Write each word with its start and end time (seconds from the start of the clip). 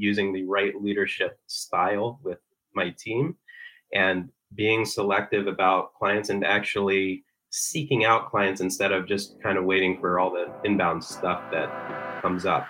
using 0.00 0.32
the 0.32 0.44
right 0.44 0.74
leadership 0.80 1.38
style 1.46 2.18
with 2.22 2.38
my 2.74 2.90
team 2.98 3.36
and 3.92 4.30
being 4.54 4.84
selective 4.84 5.46
about 5.46 5.94
clients 5.94 6.30
and 6.30 6.44
actually 6.44 7.24
seeking 7.50 8.04
out 8.04 8.30
clients 8.30 8.60
instead 8.60 8.92
of 8.92 9.06
just 9.06 9.40
kind 9.42 9.58
of 9.58 9.64
waiting 9.64 10.00
for 10.00 10.18
all 10.18 10.30
the 10.30 10.50
inbound 10.64 11.04
stuff 11.04 11.42
that 11.50 12.22
comes 12.22 12.46
up. 12.46 12.66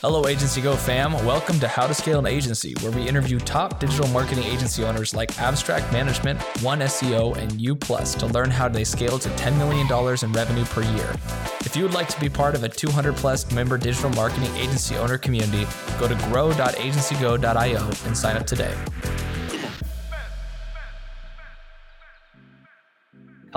Hello, 0.00 0.28
Agency 0.28 0.60
Go 0.60 0.76
fam. 0.76 1.12
Welcome 1.26 1.58
to 1.58 1.66
How 1.66 1.88
to 1.88 1.92
Scale 1.92 2.20
an 2.20 2.26
Agency, 2.26 2.72
where 2.82 2.92
we 2.92 3.08
interview 3.08 3.40
top 3.40 3.80
digital 3.80 4.06
marketing 4.10 4.44
agency 4.44 4.84
owners 4.84 5.12
like 5.12 5.36
Abstract 5.40 5.92
Management, 5.92 6.40
One 6.62 6.78
SEO, 6.78 7.36
and 7.36 7.60
U 7.60 7.74
Plus 7.74 8.14
to 8.14 8.26
learn 8.26 8.48
how 8.48 8.68
they 8.68 8.84
scale 8.84 9.18
to 9.18 9.28
$10 9.30 9.58
million 9.58 9.88
in 10.22 10.32
revenue 10.32 10.64
per 10.66 10.82
year. 10.82 11.16
If 11.62 11.74
you 11.74 11.82
would 11.82 11.94
like 11.94 12.06
to 12.10 12.20
be 12.20 12.28
part 12.28 12.54
of 12.54 12.62
a 12.62 12.68
200 12.68 13.16
plus 13.16 13.50
member 13.50 13.76
digital 13.76 14.10
marketing 14.10 14.54
agency 14.54 14.94
owner 14.94 15.18
community, 15.18 15.66
go 15.98 16.06
to 16.06 16.14
grow.agencygo.io 16.30 17.90
and 18.06 18.16
sign 18.16 18.36
up 18.36 18.46
today. 18.46 18.76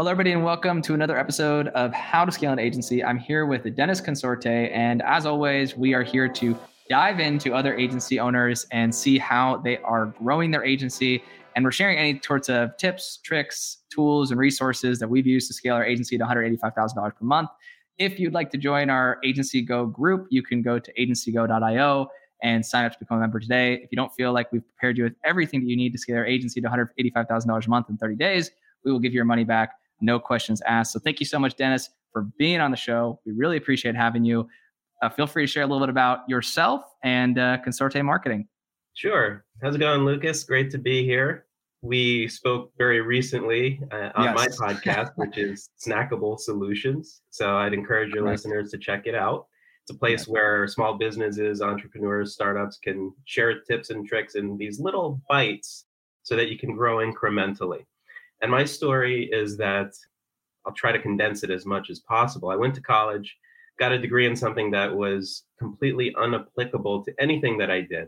Hello, 0.02 0.10
everybody, 0.10 0.32
and 0.32 0.44
welcome 0.44 0.82
to 0.82 0.96
another 0.96 1.16
episode 1.16 1.68
of 1.68 1.94
How 1.94 2.26
to 2.26 2.32
Scale 2.32 2.52
an 2.52 2.58
Agency. 2.58 3.04
I'm 3.04 3.20
here 3.20 3.46
with 3.46 3.76
Dennis 3.76 4.02
Consorte, 4.02 4.76
and 4.76 5.04
as 5.04 5.28
always, 5.28 5.78
we 5.78 5.94
are 5.94 6.02
here 6.02 6.28
to 6.28 6.58
dive 6.90 7.20
into 7.20 7.54
other 7.54 7.76
agency 7.76 8.20
owners 8.20 8.66
and 8.72 8.96
see 8.96 9.20
how 9.20 9.58
they 9.58 9.78
are 9.78 10.08
growing 10.08 10.50
their 10.50 10.64
agency. 10.64 11.24
And 11.56 11.64
we're 11.64 11.72
sharing 11.72 12.00
any 12.00 12.20
sorts 12.26 12.50
of 12.50 12.76
tips, 12.78 13.20
tricks, 13.24 13.84
tools, 13.92 14.32
and 14.32 14.40
resources 14.40 14.98
that 14.98 15.08
we've 15.08 15.28
used 15.28 15.48
to 15.50 15.54
scale 15.54 15.76
our 15.76 15.86
agency 15.86 16.18
to 16.18 16.24
$185,000 16.24 16.96
per 16.96 17.14
month. 17.24 17.52
If 18.00 18.20
you'd 18.20 18.34
like 18.34 18.50
to 18.54 18.58
join 18.58 18.90
our 18.90 19.20
Agency 19.24 19.62
Go 19.62 19.86
group, 19.86 20.26
you 20.32 20.42
can 20.42 20.64
go 20.64 20.80
to 20.80 20.92
agencygo.io 20.94 22.08
and 22.42 22.66
sign 22.66 22.86
up 22.86 22.94
to 22.94 22.98
become 22.98 23.18
a 23.18 23.22
member 23.22 23.40
today. 23.40 23.76
If 23.76 23.92
you 23.92 23.98
don't 23.98 24.12
feel 24.16 24.34
like 24.34 24.52
we've 24.52 24.68
prepared 24.68 24.98
you 24.98 25.04
with 25.04 25.14
everything 25.24 25.60
that 25.60 25.70
you 25.70 25.78
need 25.78 25.92
to 25.92 26.00
scale 26.00 26.16
your 26.16 26.26
agency 26.26 26.60
to 26.60 26.68
$185,000 26.68 27.68
a 27.68 27.70
month 27.70 27.92
in 27.92 27.98
30 27.98 28.16
days, 28.16 28.50
we 28.84 28.92
will 28.92 28.98
give 28.98 29.14
you 29.14 29.18
your 29.18 29.26
money 29.26 29.44
back 29.44 29.74
no 30.02 30.20
questions 30.20 30.62
asked. 30.62 30.94
So 30.94 31.00
thank 31.00 31.20
you 31.20 31.26
so 31.26 31.40
much, 31.40 31.56
Dennis, 31.56 31.90
for 32.12 32.24
being 32.38 32.60
on 32.60 32.72
the 32.72 32.78
show. 32.78 33.20
We 33.26 33.32
really 33.32 33.58
appreciate 33.58 33.96
having 33.96 34.24
you. 34.24 34.48
Uh, 35.02 35.10
feel 35.10 35.28
free 35.28 35.44
to 35.44 35.48
share 35.48 35.64
a 35.64 35.66
little 35.66 35.80
bit 35.80 35.90
about 35.90 36.20
yourself 36.28 36.84
and 37.04 37.40
uh, 37.40 37.58
Consorte 37.66 38.04
Marketing. 38.04 38.48
Sure. 38.94 39.46
How's 39.62 39.76
it 39.76 39.80
going, 39.80 40.06
Lucas? 40.06 40.44
Great 40.44 40.70
to 40.72 40.78
be 40.78 41.04
here. 41.04 41.46
We 41.82 42.28
spoke 42.28 42.72
very 42.78 43.02
recently 43.02 43.82
uh, 43.92 44.10
on 44.16 44.36
yes. 44.36 44.60
my 44.60 44.74
podcast, 44.74 45.14
which 45.16 45.38
is 45.38 45.70
Snackable 45.84 46.40
Solutions. 46.40 47.22
So 47.32 47.58
I'd 47.58 47.74
encourage 47.74 48.14
your 48.14 48.26
nice. 48.26 48.46
listeners 48.46 48.70
to 48.72 48.78
check 48.78 49.08
it 49.08 49.16
out. 49.16 49.48
It's 49.84 49.96
a 49.96 50.00
place 50.00 50.28
where 50.28 50.68
small 50.68 50.98
businesses, 50.98 51.62
entrepreneurs, 51.62 52.34
startups 52.34 52.78
can 52.78 53.12
share 53.26 53.62
tips 53.62 53.90
and 53.90 54.08
tricks 54.08 54.36
in 54.36 54.58
these 54.58 54.80
little 54.80 55.20
bites 55.28 55.86
so 56.22 56.36
that 56.36 56.50
you 56.50 56.60
can 56.60 56.76
grow 56.76 56.98
incrementally. 56.98 57.86
And 58.42 58.52
my 58.52 58.66
story 58.66 59.30
is 59.32 59.58
that 59.58 59.94
I'll 60.66 60.74
try 60.74 60.92
to 60.92 61.02
condense 61.02 61.44
it 61.44 61.50
as 61.50 61.66
much 61.66 61.90
as 61.90 62.00
possible. 62.00 62.50
I 62.50 62.56
went 62.56 62.76
to 62.76 62.82
college, 62.82 63.36
got 63.80 63.92
a 63.92 64.00
degree 64.00 64.28
in 64.28 64.36
something 64.36 64.72
that 64.72 64.96
was 64.96 65.44
completely 65.58 66.14
unapplicable 66.18 67.06
to 67.06 67.14
anything 67.20 67.58
that 67.60 67.72
I 67.72 67.82
did, 67.82 68.08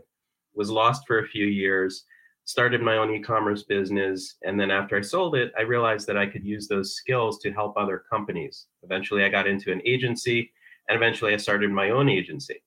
was 0.54 0.70
lost 0.70 1.06
for 1.06 1.20
a 1.20 1.26
few 1.26 1.46
years, 1.46 2.04
started 2.44 2.82
my 2.82 2.98
own 2.98 3.12
e 3.12 3.20
commerce 3.20 3.62
business. 3.62 4.36
And 4.42 4.58
then 4.58 4.70
after 4.70 4.96
I 4.96 5.00
sold 5.00 5.34
it, 5.34 5.52
I 5.58 5.62
realized 5.62 6.06
that 6.08 6.16
I 6.16 6.26
could 6.26 6.44
use 6.44 6.68
those 6.68 6.94
skills 6.94 7.38
to 7.40 7.52
help 7.52 7.76
other 7.76 8.04
companies. 8.10 8.66
Eventually, 8.82 9.24
I 9.24 9.28
got 9.28 9.46
into 9.46 9.72
an 9.72 9.82
agency 9.84 10.52
and 10.88 10.96
eventually 10.96 11.32
I 11.32 11.38
started 11.38 11.70
my 11.70 11.90
own 11.90 12.08
agency. 12.08 12.62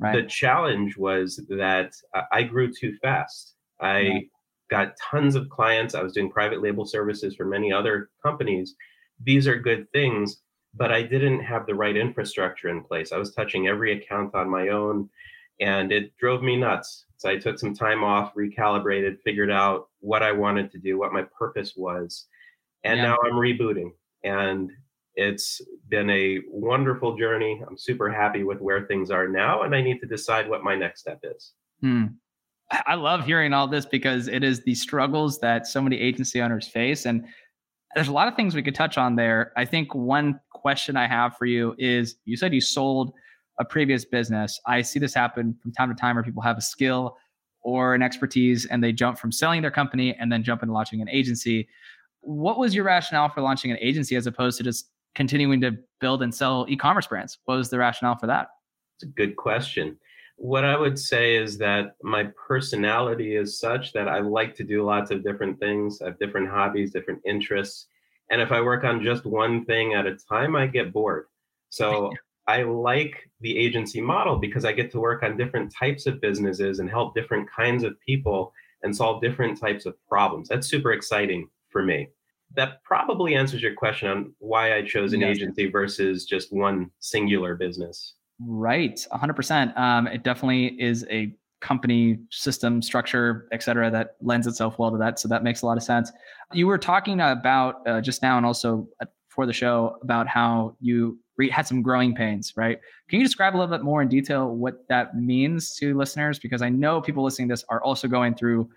Right. 0.00 0.14
The 0.14 0.28
challenge 0.28 0.96
was 0.96 1.40
that 1.48 1.92
uh, 2.14 2.22
I 2.32 2.44
grew 2.44 2.72
too 2.72 2.96
fast. 3.02 3.54
I 3.80 3.92
right 4.08 4.28
got 4.68 4.96
tons 4.98 5.34
of 5.34 5.48
clients. 5.48 5.94
I 5.94 6.02
was 6.02 6.12
doing 6.12 6.30
private 6.30 6.62
label 6.62 6.84
services 6.84 7.34
for 7.34 7.44
many 7.44 7.72
other 7.72 8.10
companies. 8.22 8.74
These 9.22 9.48
are 9.48 9.56
good 9.56 9.90
things, 9.92 10.42
but 10.74 10.92
I 10.92 11.02
didn't 11.02 11.40
have 11.40 11.66
the 11.66 11.74
right 11.74 11.96
infrastructure 11.96 12.68
in 12.68 12.82
place. 12.82 13.12
I 13.12 13.18
was 13.18 13.34
touching 13.34 13.68
every 13.68 13.92
account 13.92 14.34
on 14.34 14.48
my 14.48 14.68
own, 14.68 15.08
and 15.60 15.90
it 15.90 16.16
drove 16.18 16.42
me 16.42 16.56
nuts. 16.56 17.06
So 17.16 17.28
I 17.28 17.36
took 17.36 17.58
some 17.58 17.74
time 17.74 18.04
off, 18.04 18.34
recalibrated, 18.34 19.20
figured 19.24 19.50
out 19.50 19.88
what 20.00 20.22
I 20.22 20.30
wanted 20.32 20.70
to 20.72 20.78
do, 20.78 20.98
what 20.98 21.12
my 21.12 21.24
purpose 21.36 21.74
was. 21.76 22.26
And 22.84 22.98
yeah. 22.98 23.08
now 23.08 23.18
I'm 23.24 23.32
rebooting. 23.32 23.90
And 24.22 24.70
it's 25.14 25.60
been 25.88 26.08
a 26.10 26.38
wonderful 26.48 27.16
journey. 27.16 27.60
I'm 27.68 27.76
super 27.76 28.08
happy 28.08 28.44
with 28.44 28.60
where 28.60 28.86
things 28.86 29.10
are 29.10 29.26
now, 29.26 29.62
and 29.62 29.74
I 29.74 29.82
need 29.82 29.98
to 30.00 30.06
decide 30.06 30.48
what 30.48 30.62
my 30.62 30.76
next 30.76 31.00
step 31.00 31.18
is. 31.24 31.54
Hmm. 31.80 32.06
I 32.70 32.94
love 32.94 33.24
hearing 33.24 33.52
all 33.52 33.66
this 33.66 33.86
because 33.86 34.28
it 34.28 34.44
is 34.44 34.62
the 34.62 34.74
struggles 34.74 35.38
that 35.40 35.66
so 35.66 35.80
many 35.80 35.98
agency 35.98 36.40
owners 36.40 36.68
face. 36.68 37.06
And 37.06 37.24
there's 37.94 38.08
a 38.08 38.12
lot 38.12 38.28
of 38.28 38.34
things 38.34 38.54
we 38.54 38.62
could 38.62 38.74
touch 38.74 38.98
on 38.98 39.16
there. 39.16 39.52
I 39.56 39.64
think 39.64 39.94
one 39.94 40.38
question 40.52 40.96
I 40.96 41.06
have 41.06 41.36
for 41.36 41.46
you 41.46 41.74
is 41.78 42.16
you 42.26 42.36
said 42.36 42.52
you 42.52 42.60
sold 42.60 43.12
a 43.58 43.64
previous 43.64 44.04
business. 44.04 44.60
I 44.66 44.82
see 44.82 44.98
this 44.98 45.14
happen 45.14 45.56
from 45.62 45.72
time 45.72 45.88
to 45.88 45.94
time 45.94 46.16
where 46.16 46.22
people 46.22 46.42
have 46.42 46.58
a 46.58 46.62
skill 46.62 47.16
or 47.62 47.94
an 47.94 48.02
expertise 48.02 48.66
and 48.66 48.84
they 48.84 48.92
jump 48.92 49.18
from 49.18 49.32
selling 49.32 49.62
their 49.62 49.70
company 49.70 50.14
and 50.14 50.30
then 50.30 50.42
jump 50.42 50.62
into 50.62 50.72
launching 50.72 51.00
an 51.00 51.08
agency. 51.08 51.68
What 52.20 52.58
was 52.58 52.74
your 52.74 52.84
rationale 52.84 53.30
for 53.30 53.40
launching 53.40 53.70
an 53.70 53.78
agency 53.80 54.14
as 54.16 54.26
opposed 54.26 54.58
to 54.58 54.64
just 54.64 54.90
continuing 55.14 55.60
to 55.62 55.76
build 56.00 56.22
and 56.22 56.34
sell 56.34 56.66
e 56.68 56.76
commerce 56.76 57.06
brands? 57.06 57.38
What 57.46 57.56
was 57.56 57.70
the 57.70 57.78
rationale 57.78 58.16
for 58.16 58.26
that? 58.26 58.48
It's 58.96 59.04
a 59.04 59.06
good 59.06 59.36
question. 59.36 59.98
What 60.40 60.64
I 60.64 60.78
would 60.78 60.98
say 60.98 61.36
is 61.36 61.58
that 61.58 61.96
my 62.02 62.30
personality 62.46 63.34
is 63.34 63.58
such 63.58 63.92
that 63.92 64.06
I 64.08 64.20
like 64.20 64.54
to 64.54 64.64
do 64.64 64.84
lots 64.84 65.10
of 65.10 65.24
different 65.24 65.58
things. 65.58 66.00
I 66.00 66.06
have 66.06 66.18
different 66.20 66.48
hobbies, 66.48 66.92
different 66.92 67.20
interests. 67.26 67.86
And 68.30 68.40
if 68.40 68.52
I 68.52 68.60
work 68.60 68.84
on 68.84 69.02
just 69.02 69.26
one 69.26 69.64
thing 69.64 69.94
at 69.94 70.06
a 70.06 70.16
time, 70.16 70.54
I 70.54 70.68
get 70.68 70.92
bored. 70.92 71.26
So 71.70 72.12
I 72.46 72.62
like 72.62 73.28
the 73.40 73.58
agency 73.58 74.00
model 74.00 74.38
because 74.38 74.64
I 74.64 74.72
get 74.72 74.90
to 74.92 75.00
work 75.00 75.22
on 75.24 75.36
different 75.36 75.74
types 75.74 76.06
of 76.06 76.20
businesses 76.20 76.78
and 76.78 76.88
help 76.88 77.14
different 77.14 77.50
kinds 77.50 77.82
of 77.82 78.00
people 78.00 78.52
and 78.82 78.94
solve 78.94 79.20
different 79.20 79.60
types 79.60 79.86
of 79.86 79.96
problems. 80.08 80.48
That's 80.48 80.68
super 80.68 80.92
exciting 80.92 81.48
for 81.68 81.82
me. 81.82 82.08
That 82.54 82.82
probably 82.84 83.34
answers 83.34 83.60
your 83.60 83.74
question 83.74 84.08
on 84.08 84.32
why 84.38 84.76
I 84.76 84.82
chose 84.82 85.12
an 85.12 85.20
yes. 85.20 85.36
agency 85.36 85.68
versus 85.68 86.24
just 86.24 86.52
one 86.52 86.90
singular 87.00 87.54
business. 87.54 88.14
Right, 88.40 89.04
100%. 89.12 89.76
Um, 89.76 90.06
it 90.06 90.22
definitely 90.22 90.80
is 90.80 91.04
a 91.10 91.34
company 91.60 92.20
system 92.30 92.80
structure, 92.82 93.48
et 93.50 93.62
cetera, 93.64 93.90
that 93.90 94.16
lends 94.20 94.46
itself 94.46 94.78
well 94.78 94.92
to 94.92 94.98
that. 94.98 95.18
So 95.18 95.26
that 95.28 95.42
makes 95.42 95.62
a 95.62 95.66
lot 95.66 95.76
of 95.76 95.82
sense. 95.82 96.12
You 96.52 96.68
were 96.68 96.78
talking 96.78 97.20
about 97.20 97.86
uh, 97.86 98.00
just 98.00 98.22
now 98.22 98.36
and 98.36 98.46
also 98.46 98.88
for 99.28 99.44
the 99.44 99.52
show 99.52 99.96
about 100.02 100.28
how 100.28 100.76
you 100.80 101.18
re- 101.36 101.50
had 101.50 101.66
some 101.66 101.82
growing 101.82 102.14
pains, 102.14 102.52
right? 102.56 102.78
Can 103.08 103.18
you 103.18 103.26
describe 103.26 103.56
a 103.56 103.58
little 103.58 103.76
bit 103.76 103.82
more 103.84 104.02
in 104.02 104.08
detail 104.08 104.54
what 104.54 104.86
that 104.88 105.16
means 105.16 105.74
to 105.76 105.96
listeners? 105.96 106.38
Because 106.38 106.62
I 106.62 106.68
know 106.68 107.00
people 107.00 107.24
listening 107.24 107.48
to 107.48 107.52
this 107.54 107.64
are 107.68 107.82
also 107.82 108.06
going 108.06 108.36
through 108.36 108.68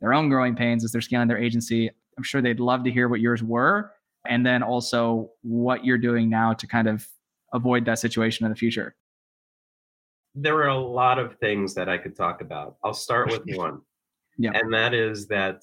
their 0.00 0.14
own 0.14 0.28
growing 0.28 0.54
pains 0.54 0.84
as 0.84 0.92
they're 0.92 1.00
scaling 1.00 1.26
their 1.26 1.38
agency. 1.38 1.90
I'm 2.16 2.22
sure 2.22 2.40
they'd 2.40 2.60
love 2.60 2.84
to 2.84 2.92
hear 2.92 3.08
what 3.08 3.20
yours 3.20 3.42
were. 3.42 3.92
And 4.26 4.46
then 4.46 4.62
also 4.62 5.30
what 5.42 5.84
you're 5.84 5.98
doing 5.98 6.30
now 6.30 6.52
to 6.52 6.66
kind 6.66 6.86
of 6.86 7.08
avoid 7.52 7.84
that 7.86 7.98
situation 7.98 8.46
in 8.46 8.50
the 8.52 8.56
future? 8.56 8.94
There 10.34 10.58
are 10.58 10.68
a 10.68 10.78
lot 10.78 11.18
of 11.18 11.36
things 11.38 11.74
that 11.74 11.88
I 11.88 11.98
could 11.98 12.16
talk 12.16 12.40
about. 12.40 12.76
I'll 12.84 12.94
start 12.94 13.30
with 13.30 13.42
one. 13.56 13.80
yeah. 14.38 14.52
And 14.54 14.72
that 14.72 14.94
is 14.94 15.26
that 15.28 15.62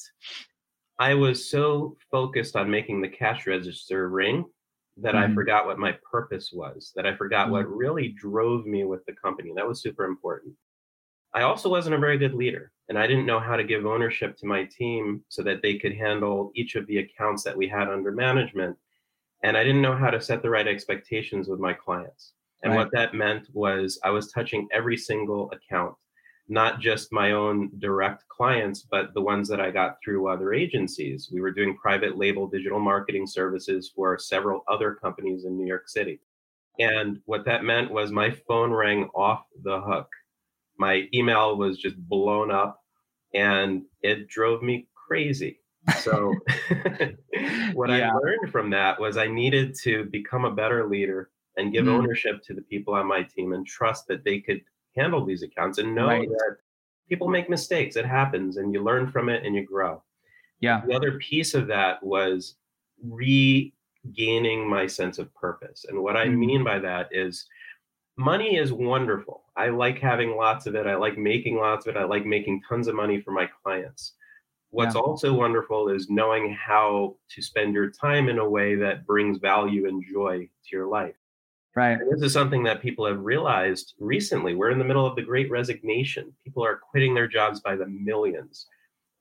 I 0.99 1.13
was 1.13 1.49
so 1.49 1.95
focused 2.11 2.55
on 2.55 2.69
making 2.69 3.01
the 3.01 3.07
cash 3.07 3.47
register 3.47 4.09
ring 4.09 4.45
that 4.97 5.13
mm-hmm. 5.13 5.31
I 5.31 5.35
forgot 5.35 5.65
what 5.65 5.79
my 5.79 5.95
purpose 6.09 6.51
was, 6.51 6.91
that 6.95 7.05
I 7.05 7.15
forgot 7.15 7.45
mm-hmm. 7.45 7.53
what 7.53 7.69
really 7.69 8.09
drove 8.09 8.65
me 8.65 8.83
with 8.83 9.05
the 9.05 9.13
company. 9.13 9.51
That 9.55 9.67
was 9.67 9.81
super 9.81 10.05
important. 10.05 10.55
I 11.33 11.43
also 11.43 11.69
wasn't 11.69 11.95
a 11.95 11.99
very 11.99 12.17
good 12.17 12.33
leader, 12.33 12.71
and 12.89 12.97
I 12.97 13.05
didn't 13.05 13.25
know 13.25 13.39
how 13.39 13.55
to 13.57 13.63
give 13.63 13.85
ownership 13.85 14.37
to 14.37 14.47
my 14.47 14.63
team 14.65 15.23
so 15.29 15.43
that 15.43 15.61
they 15.61 15.77
could 15.77 15.93
handle 15.93 16.51
each 16.55 16.75
of 16.75 16.87
the 16.87 16.97
accounts 16.97 17.43
that 17.43 17.55
we 17.55 17.67
had 17.67 17.89
under 17.89 18.11
management. 18.11 18.75
And 19.43 19.55
I 19.55 19.63
didn't 19.63 19.83
know 19.83 19.95
how 19.95 20.09
to 20.09 20.21
set 20.21 20.41
the 20.41 20.49
right 20.49 20.67
expectations 20.67 21.47
with 21.47 21.59
my 21.59 21.73
clients. 21.73 22.33
And 22.63 22.73
right. 22.73 22.79
what 22.79 22.91
that 22.93 23.13
meant 23.13 23.47
was 23.53 23.99
I 24.03 24.09
was 24.09 24.31
touching 24.31 24.67
every 24.71 24.97
single 24.97 25.51
account, 25.51 25.95
not 26.47 26.79
just 26.79 27.13
my 27.13 27.31
own 27.31 27.69
direct 27.79 28.27
clients, 28.29 28.81
but 28.89 29.13
the 29.13 29.21
ones 29.21 29.47
that 29.49 29.61
I 29.61 29.69
got 29.69 29.97
through 30.03 30.27
other 30.27 30.53
agencies. 30.53 31.29
We 31.31 31.41
were 31.41 31.51
doing 31.51 31.77
private 31.77 32.17
label 32.17 32.47
digital 32.47 32.79
marketing 32.79 33.27
services 33.27 33.91
for 33.95 34.17
several 34.17 34.63
other 34.67 34.95
companies 34.95 35.45
in 35.45 35.57
New 35.57 35.67
York 35.67 35.87
City. 35.87 36.19
And 36.79 37.19
what 37.25 37.45
that 37.45 37.63
meant 37.63 37.91
was 37.91 38.11
my 38.11 38.31
phone 38.47 38.71
rang 38.71 39.09
off 39.15 39.45
the 39.63 39.81
hook. 39.81 40.09
My 40.77 41.07
email 41.13 41.57
was 41.57 41.77
just 41.77 41.97
blown 41.97 42.51
up 42.51 42.81
and 43.33 43.83
it 44.01 44.27
drove 44.27 44.61
me 44.61 44.87
crazy. 45.07 45.59
So, 46.01 46.33
what 47.73 47.89
yeah. 47.89 48.11
I 48.11 48.13
learned 48.13 48.51
from 48.51 48.69
that 48.71 48.99
was 48.99 49.17
I 49.17 49.27
needed 49.27 49.75
to 49.83 50.05
become 50.05 50.45
a 50.45 50.51
better 50.51 50.87
leader 50.87 51.29
and 51.57 51.73
give 51.73 51.85
mm. 51.85 51.89
ownership 51.89 52.41
to 52.43 52.53
the 52.53 52.61
people 52.61 52.93
on 52.93 53.07
my 53.07 53.23
team 53.23 53.53
and 53.53 53.65
trust 53.65 54.07
that 54.07 54.23
they 54.23 54.39
could 54.39 54.61
handle 54.95 55.25
these 55.25 55.43
accounts 55.43 55.77
and 55.77 55.93
know 55.93 56.07
right. 56.07 56.27
that 56.27 56.57
people 57.09 57.27
make 57.27 57.49
mistakes. 57.49 57.95
It 57.95 58.05
happens 58.05 58.57
and 58.57 58.73
you 58.73 58.83
learn 58.83 59.11
from 59.11 59.29
it 59.29 59.45
and 59.45 59.55
you 59.55 59.65
grow. 59.65 60.01
Yeah. 60.59 60.81
The 60.87 60.95
other 60.95 61.19
piece 61.19 61.53
of 61.53 61.67
that 61.67 62.01
was 62.03 62.55
regaining 63.03 64.67
my 64.67 64.87
sense 64.87 65.19
of 65.19 65.33
purpose. 65.35 65.85
And 65.87 66.01
what 66.01 66.15
I 66.15 66.27
mm. 66.27 66.37
mean 66.37 66.63
by 66.63 66.79
that 66.79 67.09
is 67.11 67.45
money 68.17 68.57
is 68.57 68.73
wonderful. 68.73 69.43
I 69.55 69.69
like 69.69 69.99
having 69.99 70.35
lots 70.35 70.65
of 70.65 70.75
it. 70.75 70.87
I 70.87 70.95
like 70.95 71.17
making 71.17 71.57
lots 71.57 71.87
of 71.87 71.95
it. 71.95 71.99
I 71.99 72.03
like 72.03 72.25
making 72.25 72.61
tons 72.67 72.87
of 72.87 72.95
money 72.95 73.21
for 73.21 73.31
my 73.31 73.47
clients. 73.63 74.13
What's 74.71 74.95
yeah. 74.95 75.01
also 75.01 75.33
wonderful 75.33 75.89
is 75.89 76.09
knowing 76.09 76.53
how 76.53 77.15
to 77.29 77.41
spend 77.41 77.73
your 77.73 77.89
time 77.89 78.27
in 78.27 78.39
a 78.39 78.49
way 78.49 78.75
that 78.75 79.05
brings 79.05 79.37
value 79.37 79.87
and 79.87 80.03
joy 80.11 80.39
to 80.39 80.75
your 80.75 80.87
life. 80.87 81.15
Right. 81.77 82.01
And 82.01 82.11
this 82.11 82.23
is 82.23 82.33
something 82.33 82.63
that 82.63 82.81
people 82.81 83.05
have 83.05 83.19
realized 83.19 83.93
recently. 83.99 84.55
We're 84.55 84.71
in 84.71 84.79
the 84.79 84.83
middle 84.83 85.05
of 85.05 85.15
the 85.15 85.21
great 85.21 85.51
resignation. 85.51 86.33
People 86.43 86.65
are 86.65 86.77
quitting 86.77 87.13
their 87.13 87.27
jobs 87.27 87.59
by 87.59 87.75
the 87.75 87.85
millions. 87.85 88.65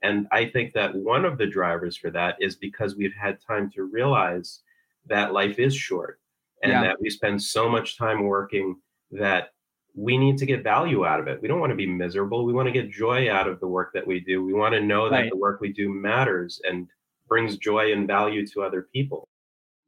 And 0.03 0.27
I 0.33 0.47
think 0.47 0.73
that 0.73 0.95
one 0.95 1.27
of 1.27 1.37
the 1.37 1.47
drivers 1.47 1.99
for 1.99 2.11
that 2.13 2.37
is 2.41 2.57
because 2.57 2.97
we've 2.97 3.13
had 3.13 3.37
time 3.47 3.71
to 3.73 3.83
realize 3.83 4.61
that 5.05 5.35
life 5.35 5.59
is 5.59 5.77
short 5.77 6.19
and 6.63 6.73
yeah. 6.73 6.81
that 6.81 6.99
we 6.99 7.11
spend 7.11 7.43
so 7.43 7.69
much 7.69 7.99
time 7.99 8.25
working 8.25 8.77
that 9.11 9.51
we 9.95 10.17
need 10.17 10.39
to 10.39 10.47
get 10.47 10.65
value 10.65 11.05
out 11.05 11.21
of 11.21 11.29
it. 11.29 11.43
We 11.43 11.49
don't 11.49 11.61
want 11.61 11.73
to 11.73 11.77
be 11.77 11.87
miserable. 11.87 12.47
We 12.47 12.55
want 12.55 12.69
to 12.69 12.73
get 12.73 12.91
joy 12.91 13.31
out 13.31 13.49
of 13.49 13.61
the 13.61 13.69
work 13.69 13.93
that 13.93 14.07
we 14.07 14.21
do. 14.21 14.43
We 14.43 14.55
want 14.55 14.73
to 14.73 14.81
know 14.81 15.11
right. 15.11 15.25
that 15.25 15.31
the 15.31 15.37
work 15.37 15.61
we 15.61 15.75
do 15.75 15.91
matters 15.91 16.59
and 16.65 16.89
brings 17.29 17.59
joy 17.59 17.93
and 17.93 18.07
value 18.07 18.47
to 18.47 18.63
other 18.63 18.89
people. 18.95 19.29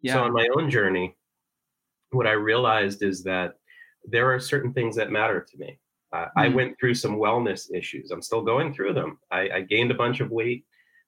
Yeah. 0.02 0.14
So, 0.14 0.24
on 0.24 0.34
my 0.34 0.46
own 0.54 0.70
journey, 0.70 1.16
what 2.10 2.26
I 2.26 2.32
realized 2.32 3.02
is 3.02 3.22
that 3.24 3.54
there 4.04 4.32
are 4.32 4.40
certain 4.40 4.72
things 4.72 4.96
that 4.96 5.10
matter 5.10 5.46
to 5.50 5.58
me. 5.58 5.78
Uh, 6.12 6.24
mm. 6.24 6.30
I 6.36 6.48
hmm. 6.48 6.54
went 6.54 6.78
through 6.78 6.94
some 6.94 7.16
wellness 7.16 7.72
issues. 7.72 8.10
I'm 8.10 8.22
still 8.22 8.42
going 8.42 8.72
through 8.72 8.94
them. 8.94 9.18
I, 9.30 9.50
I 9.50 9.60
gained 9.62 9.90
a 9.90 9.94
bunch 9.94 10.20
of 10.20 10.30
weight. 10.30 10.64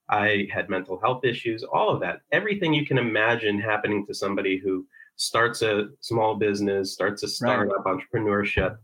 I 0.08 0.48
had 0.52 0.68
mental 0.68 1.00
health 1.00 1.24
issues, 1.24 1.62
all 1.62 1.88
of 1.88 2.00
that. 2.00 2.20
Everything 2.32 2.74
you 2.74 2.84
can 2.84 2.98
imagine 2.98 3.60
happening 3.60 4.04
to 4.06 4.14
somebody 4.14 4.58
who 4.58 4.86
starts 5.14 5.62
a 5.62 5.88
small 6.00 6.34
business, 6.34 6.92
starts 6.92 7.22
a 7.22 7.28
startup 7.28 7.84
right. 7.86 7.96
entrepreneurship, 7.96 8.76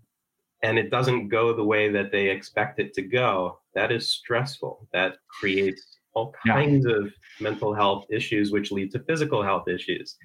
and 0.63 0.79
it 0.79 0.91
doesn't 0.91 1.29
go 1.29 1.55
the 1.55 1.65
way 1.65 1.91
that 1.91 2.13
they 2.13 2.29
expect 2.29 2.79
it 2.79 2.95
to 2.95 3.03
go, 3.03 3.59
that 3.75 3.91
is 3.91 4.11
stressful. 4.11 4.89
That 4.93 5.17
creates 5.29 5.99
all 6.15 6.33
kinds 6.47 6.87
yeah. 6.89 6.97
of 6.97 7.13
mental 7.41 7.75
health 7.75 8.07
issues, 8.11 8.53
which 8.53 8.73
lead 8.73 8.91
to 8.93 9.01
physical 9.01 9.43
health 9.43 9.69
issues. 9.69 10.17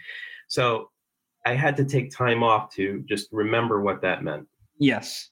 So 0.48 0.90
I 1.46 1.54
had 1.54 1.76
to 1.78 1.86
take 1.86 2.16
time 2.16 2.44
off 2.44 2.74
to 2.76 3.04
just 3.08 3.30
remember 3.32 3.82
what 3.82 4.02
that 4.02 4.24
meant. 4.24 4.48
Yes. 4.80 5.30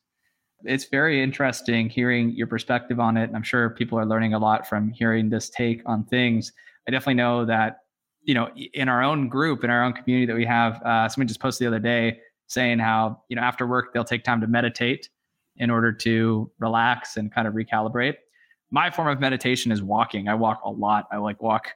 It's 0.63 0.85
very 0.85 1.23
interesting 1.23 1.89
hearing 1.89 2.31
your 2.31 2.47
perspective 2.47 2.99
on 2.99 3.15
it. 3.15 3.25
And 3.25 3.35
I'm 3.35 3.43
sure 3.43 3.69
people 3.69 3.97
are 3.97 4.05
learning 4.05 4.33
a 4.33 4.39
lot 4.39 4.67
from 4.67 4.89
hearing 4.91 5.29
this 5.29 5.49
take 5.49 5.81
on 5.85 6.03
things. 6.05 6.51
I 6.87 6.91
definitely 6.91 7.13
know 7.15 7.45
that, 7.45 7.77
you 8.23 8.33
know, 8.33 8.49
in 8.73 8.89
our 8.89 9.01
own 9.01 9.29
group, 9.29 9.63
in 9.63 9.69
our 9.69 9.83
own 9.83 9.93
community 9.93 10.25
that 10.25 10.35
we 10.35 10.45
have, 10.45 10.81
uh, 10.83 11.07
someone 11.07 11.27
just 11.27 11.39
posted 11.39 11.65
the 11.65 11.67
other 11.69 11.79
day 11.79 12.19
saying 12.49 12.79
how 12.79 13.21
you 13.29 13.35
know 13.35 13.41
after 13.41 13.65
work 13.65 13.93
they'll 13.93 14.03
take 14.03 14.23
time 14.23 14.41
to 14.41 14.47
meditate 14.47 15.09
in 15.57 15.69
order 15.69 15.93
to 15.93 16.51
relax 16.59 17.15
and 17.15 17.31
kind 17.33 17.47
of 17.47 17.53
recalibrate 17.53 18.15
my 18.71 18.89
form 18.89 19.07
of 19.07 19.19
meditation 19.19 19.71
is 19.71 19.81
walking 19.81 20.27
i 20.27 20.33
walk 20.33 20.59
a 20.65 20.69
lot 20.69 21.07
i 21.11 21.17
like 21.17 21.41
walk 21.41 21.69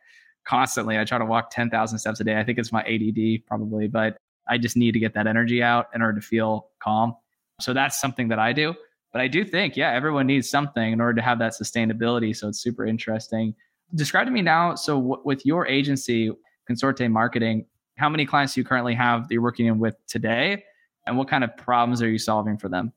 constantly 0.46 0.98
i 0.98 1.04
try 1.04 1.18
to 1.18 1.26
walk 1.26 1.50
10,000 1.52 2.00
steps 2.00 2.20
a 2.20 2.24
day 2.24 2.40
i 2.40 2.44
think 2.44 2.58
it's 2.58 2.72
my 2.72 2.82
ADD 2.84 3.46
probably 3.48 3.88
but 3.88 4.18
i 4.48 4.58
just 4.58 4.76
need 4.76 4.92
to 4.94 5.00
get 5.00 5.14
that 5.14 5.28
energy 5.28 5.64
out 5.64 5.88
in 5.94 6.02
order 6.02 6.20
to 6.20 6.26
feel 6.26 6.68
calm 6.82 7.16
so 7.60 7.74
that's 7.74 8.00
something 8.00 8.28
that 8.28 8.40
i 8.40 8.52
do 8.54 8.74
but 9.12 9.22
i 9.22 9.28
do 9.28 9.46
think 9.46 9.78
yeah 9.78 9.92
everyone 9.92 10.28
needs 10.28 10.50
something 10.50 10.92
in 10.92 11.00
order 11.00 11.14
to 11.14 11.22
have 11.22 11.40
that 11.40 11.54
sustainability 11.54 12.36
so 12.36 12.48
it's 12.48 12.60
super 12.60 12.86
interesting 12.86 13.54
describe 13.96 14.26
to 14.26 14.32
me 14.32 14.42
now 14.42 14.76
so 14.76 14.96
w- 14.96 15.22
with 15.24 15.46
your 15.46 15.68
agency 15.68 16.32
consorte 16.70 17.10
marketing 17.10 17.66
how 17.98 18.10
many 18.10 18.26
clients 18.26 18.54
do 18.54 18.62
you 18.62 18.66
currently 18.66 18.96
have 18.96 19.28
that 19.28 19.34
you're 19.34 19.42
working 19.42 19.78
with 19.80 19.96
today? 20.08 20.64
And 21.06 21.18
what 21.18 21.28
kind 21.28 21.44
of 21.44 21.56
problems 21.58 22.02
are 22.02 22.10
you 22.10 22.18
solving 22.18 22.58
for 22.58 22.70
them? 22.70 22.92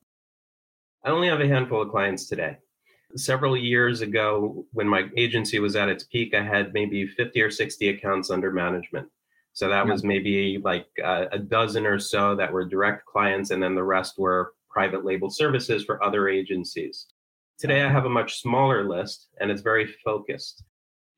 I 1.03 1.09
only 1.09 1.27
have 1.27 1.41
a 1.41 1.47
handful 1.47 1.81
of 1.81 1.89
clients 1.89 2.27
today. 2.27 2.57
Several 3.17 3.57
years 3.57 4.01
ago, 4.01 4.65
when 4.71 4.87
my 4.87 5.09
agency 5.17 5.59
was 5.59 5.75
at 5.75 5.89
its 5.89 6.03
peak, 6.05 6.33
I 6.33 6.43
had 6.43 6.73
maybe 6.73 7.07
50 7.07 7.41
or 7.41 7.51
60 7.51 7.89
accounts 7.89 8.29
under 8.29 8.51
management. 8.51 9.09
So 9.53 9.67
that 9.67 9.85
yeah. 9.85 9.91
was 9.91 10.03
maybe 10.03 10.59
like 10.63 10.87
a, 11.03 11.27
a 11.33 11.39
dozen 11.39 11.85
or 11.85 11.99
so 11.99 12.35
that 12.35 12.53
were 12.53 12.65
direct 12.65 13.05
clients, 13.05 13.49
and 13.51 13.61
then 13.61 13.75
the 13.75 13.83
rest 13.83 14.17
were 14.17 14.53
private 14.69 15.03
label 15.03 15.29
services 15.29 15.83
for 15.83 16.03
other 16.03 16.29
agencies. 16.29 17.07
Today, 17.57 17.81
I 17.81 17.89
have 17.89 18.05
a 18.05 18.09
much 18.09 18.39
smaller 18.39 18.87
list 18.87 19.29
and 19.39 19.49
it's 19.49 19.63
very 19.63 19.87
focused 20.05 20.63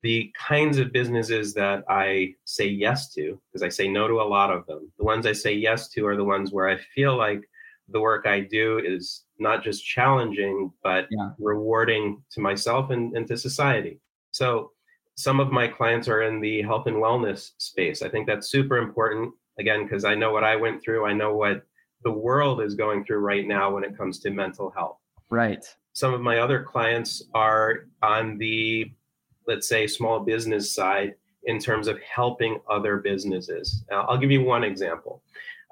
the 0.02 0.32
kinds 0.38 0.78
of 0.78 0.92
businesses 0.92 1.52
that 1.54 1.84
I 1.88 2.34
say 2.44 2.66
yes 2.66 3.12
to, 3.14 3.40
because 3.48 3.62
I 3.62 3.68
say 3.68 3.88
no 3.88 4.08
to 4.08 4.20
a 4.20 4.22
lot 4.22 4.50
of 4.50 4.66
them, 4.66 4.90
the 4.98 5.04
ones 5.04 5.26
I 5.26 5.32
say 5.32 5.52
yes 5.52 5.88
to 5.90 6.06
are 6.06 6.16
the 6.16 6.24
ones 6.24 6.52
where 6.52 6.68
I 6.68 6.78
feel 6.94 7.16
like 7.16 7.48
the 7.92 8.00
work 8.00 8.26
I 8.26 8.40
do 8.40 8.78
is 8.84 9.24
not 9.38 9.62
just 9.62 9.84
challenging, 9.84 10.72
but 10.82 11.06
yeah. 11.10 11.30
rewarding 11.38 12.22
to 12.32 12.40
myself 12.40 12.90
and, 12.90 13.16
and 13.16 13.26
to 13.28 13.36
society. 13.36 14.00
So 14.30 14.72
some 15.16 15.40
of 15.40 15.50
my 15.50 15.66
clients 15.68 16.08
are 16.08 16.22
in 16.22 16.40
the 16.40 16.62
health 16.62 16.86
and 16.86 16.96
wellness 16.96 17.50
space. 17.58 18.02
I 18.02 18.08
think 18.08 18.26
that's 18.26 18.50
super 18.50 18.78
important, 18.78 19.32
again, 19.58 19.84
because 19.84 20.04
I 20.04 20.14
know 20.14 20.32
what 20.32 20.44
I 20.44 20.56
went 20.56 20.82
through. 20.82 21.06
I 21.06 21.12
know 21.12 21.34
what 21.34 21.62
the 22.04 22.12
world 22.12 22.62
is 22.62 22.74
going 22.74 23.04
through 23.04 23.18
right 23.18 23.46
now 23.46 23.74
when 23.74 23.84
it 23.84 23.96
comes 23.96 24.20
to 24.20 24.30
mental 24.30 24.70
health. 24.70 24.98
Right. 25.28 25.64
Some 25.92 26.14
of 26.14 26.20
my 26.20 26.38
other 26.38 26.62
clients 26.62 27.22
are 27.34 27.86
on 28.02 28.38
the 28.38 28.92
let's 29.50 29.68
say, 29.68 29.86
small 29.86 30.20
business 30.20 30.72
side 30.72 31.14
in 31.44 31.58
terms 31.58 31.88
of 31.88 31.98
helping 32.00 32.60
other 32.70 32.98
businesses. 32.98 33.84
Uh, 33.90 34.02
I'll 34.02 34.18
give 34.18 34.30
you 34.30 34.42
one 34.42 34.62
example. 34.62 35.22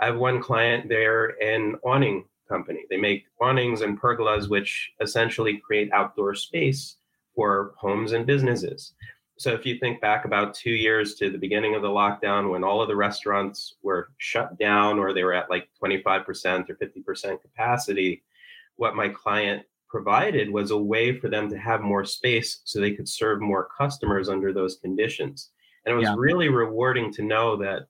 I 0.00 0.06
have 0.06 0.16
one 0.16 0.40
client, 0.40 0.88
they're 0.88 1.40
an 1.42 1.76
awning 1.84 2.24
company. 2.48 2.84
They 2.88 2.96
make 2.96 3.26
awnings 3.40 3.82
and 3.82 4.00
pergolas, 4.00 4.48
which 4.48 4.92
essentially 5.00 5.58
create 5.58 5.92
outdoor 5.92 6.34
space 6.34 6.96
for 7.34 7.74
homes 7.76 8.12
and 8.12 8.26
businesses. 8.26 8.94
So 9.38 9.52
if 9.52 9.64
you 9.64 9.78
think 9.78 10.00
back 10.00 10.24
about 10.24 10.54
two 10.54 10.72
years 10.72 11.14
to 11.16 11.30
the 11.30 11.38
beginning 11.38 11.76
of 11.76 11.82
the 11.82 11.88
lockdown 11.88 12.50
when 12.50 12.64
all 12.64 12.82
of 12.82 12.88
the 12.88 12.96
restaurants 12.96 13.76
were 13.82 14.08
shut 14.16 14.58
down 14.58 14.98
or 14.98 15.12
they 15.12 15.22
were 15.22 15.34
at 15.34 15.48
like 15.48 15.68
25% 15.80 16.68
or 16.68 16.74
50% 16.74 17.40
capacity, 17.40 18.24
what 18.76 18.96
my 18.96 19.08
client 19.08 19.62
provided 19.88 20.50
was 20.50 20.72
a 20.72 20.76
way 20.76 21.16
for 21.18 21.28
them 21.28 21.48
to 21.48 21.56
have 21.56 21.80
more 21.80 22.04
space 22.04 22.60
so 22.64 22.80
they 22.80 22.92
could 22.92 23.08
serve 23.08 23.40
more 23.40 23.68
customers 23.78 24.28
under 24.28 24.52
those 24.52 24.76
conditions. 24.76 25.50
And 25.84 25.94
it 25.94 25.96
was 25.96 26.08
yeah. 26.08 26.14
really 26.18 26.48
rewarding 26.48 27.12
to 27.12 27.22
know 27.22 27.56
that 27.58 27.86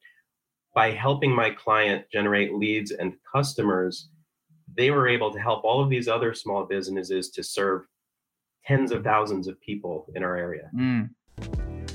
by 0.78 0.92
helping 0.92 1.34
my 1.34 1.50
client 1.50 2.04
generate 2.08 2.54
leads 2.54 2.92
and 2.92 3.14
customers, 3.34 4.10
they 4.76 4.92
were 4.92 5.08
able 5.08 5.32
to 5.32 5.40
help 5.40 5.64
all 5.64 5.82
of 5.82 5.90
these 5.90 6.06
other 6.06 6.32
small 6.32 6.66
businesses 6.66 7.30
to 7.30 7.42
serve 7.42 7.82
tens 8.64 8.92
of 8.92 9.02
thousands 9.02 9.48
of 9.48 9.60
people 9.60 10.06
in 10.14 10.22
our 10.22 10.36
area. 10.36 10.70
Mm. 10.72 11.10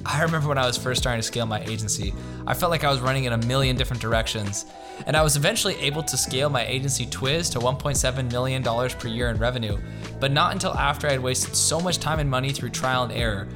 I 0.06 0.22
remember 0.22 0.50
when 0.50 0.58
I 0.58 0.68
was 0.68 0.78
first 0.78 1.02
starting 1.02 1.22
to 1.22 1.25
scale 1.25 1.46
my 1.46 1.63
agency, 1.63 2.13
I 2.46 2.54
felt 2.54 2.72
like 2.72 2.84
I 2.84 2.92
was 2.92 3.00
running 3.00 3.24
in 3.24 3.32
a 3.32 3.38
million 3.38 3.78
different 3.78 4.02
directions. 4.02 4.66
And 5.08 5.16
I 5.16 5.24
was 5.24 5.38
eventually 5.38 5.75
able 5.75 6.04
to 6.04 6.18
scale 6.18 6.50
my 6.50 6.66
agency 6.66 7.06
Twiz 7.06 7.50
to 7.54 7.60
$1.7 7.60 8.32
million 8.34 8.62
per 8.63 9.08
year 9.08 9.30
in 9.30 9.38
revenue, 9.38 9.78
but 10.20 10.34
not 10.34 10.52
until 10.52 10.74
after 10.74 11.08
I 11.08 11.12
had 11.12 11.24
wasted 11.24 11.56
so 11.56 11.80
much 11.80 12.00
time 12.00 12.20
and 12.20 12.30
money 12.30 12.52
through 12.52 12.72
trial 12.72 13.04
and 13.04 13.13
error. 13.13 13.48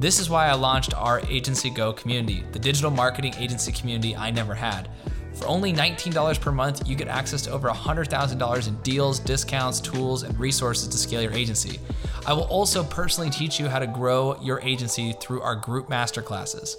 This 0.00 0.20
is 0.20 0.30
why 0.30 0.46
I 0.46 0.52
launched 0.52 0.94
our 0.94 1.20
Agency 1.28 1.70
Go 1.70 1.92
community, 1.92 2.44
the 2.52 2.58
digital 2.60 2.88
marketing 2.88 3.34
agency 3.36 3.72
community 3.72 4.14
I 4.14 4.30
never 4.30 4.54
had. 4.54 4.88
For 5.34 5.48
only 5.48 5.72
$19 5.72 6.40
per 6.40 6.52
month, 6.52 6.88
you 6.88 6.94
get 6.94 7.08
access 7.08 7.42
to 7.42 7.50
over 7.50 7.68
$100,000 7.68 8.68
in 8.68 8.76
deals, 8.82 9.18
discounts, 9.18 9.80
tools, 9.80 10.22
and 10.22 10.38
resources 10.38 10.86
to 10.86 10.96
scale 10.96 11.20
your 11.20 11.32
agency. 11.32 11.80
I 12.26 12.32
will 12.32 12.44
also 12.44 12.84
personally 12.84 13.28
teach 13.28 13.58
you 13.58 13.66
how 13.66 13.80
to 13.80 13.88
grow 13.88 14.40
your 14.40 14.60
agency 14.60 15.14
through 15.20 15.40
our 15.40 15.56
group 15.56 15.88
masterclasses. 15.88 16.76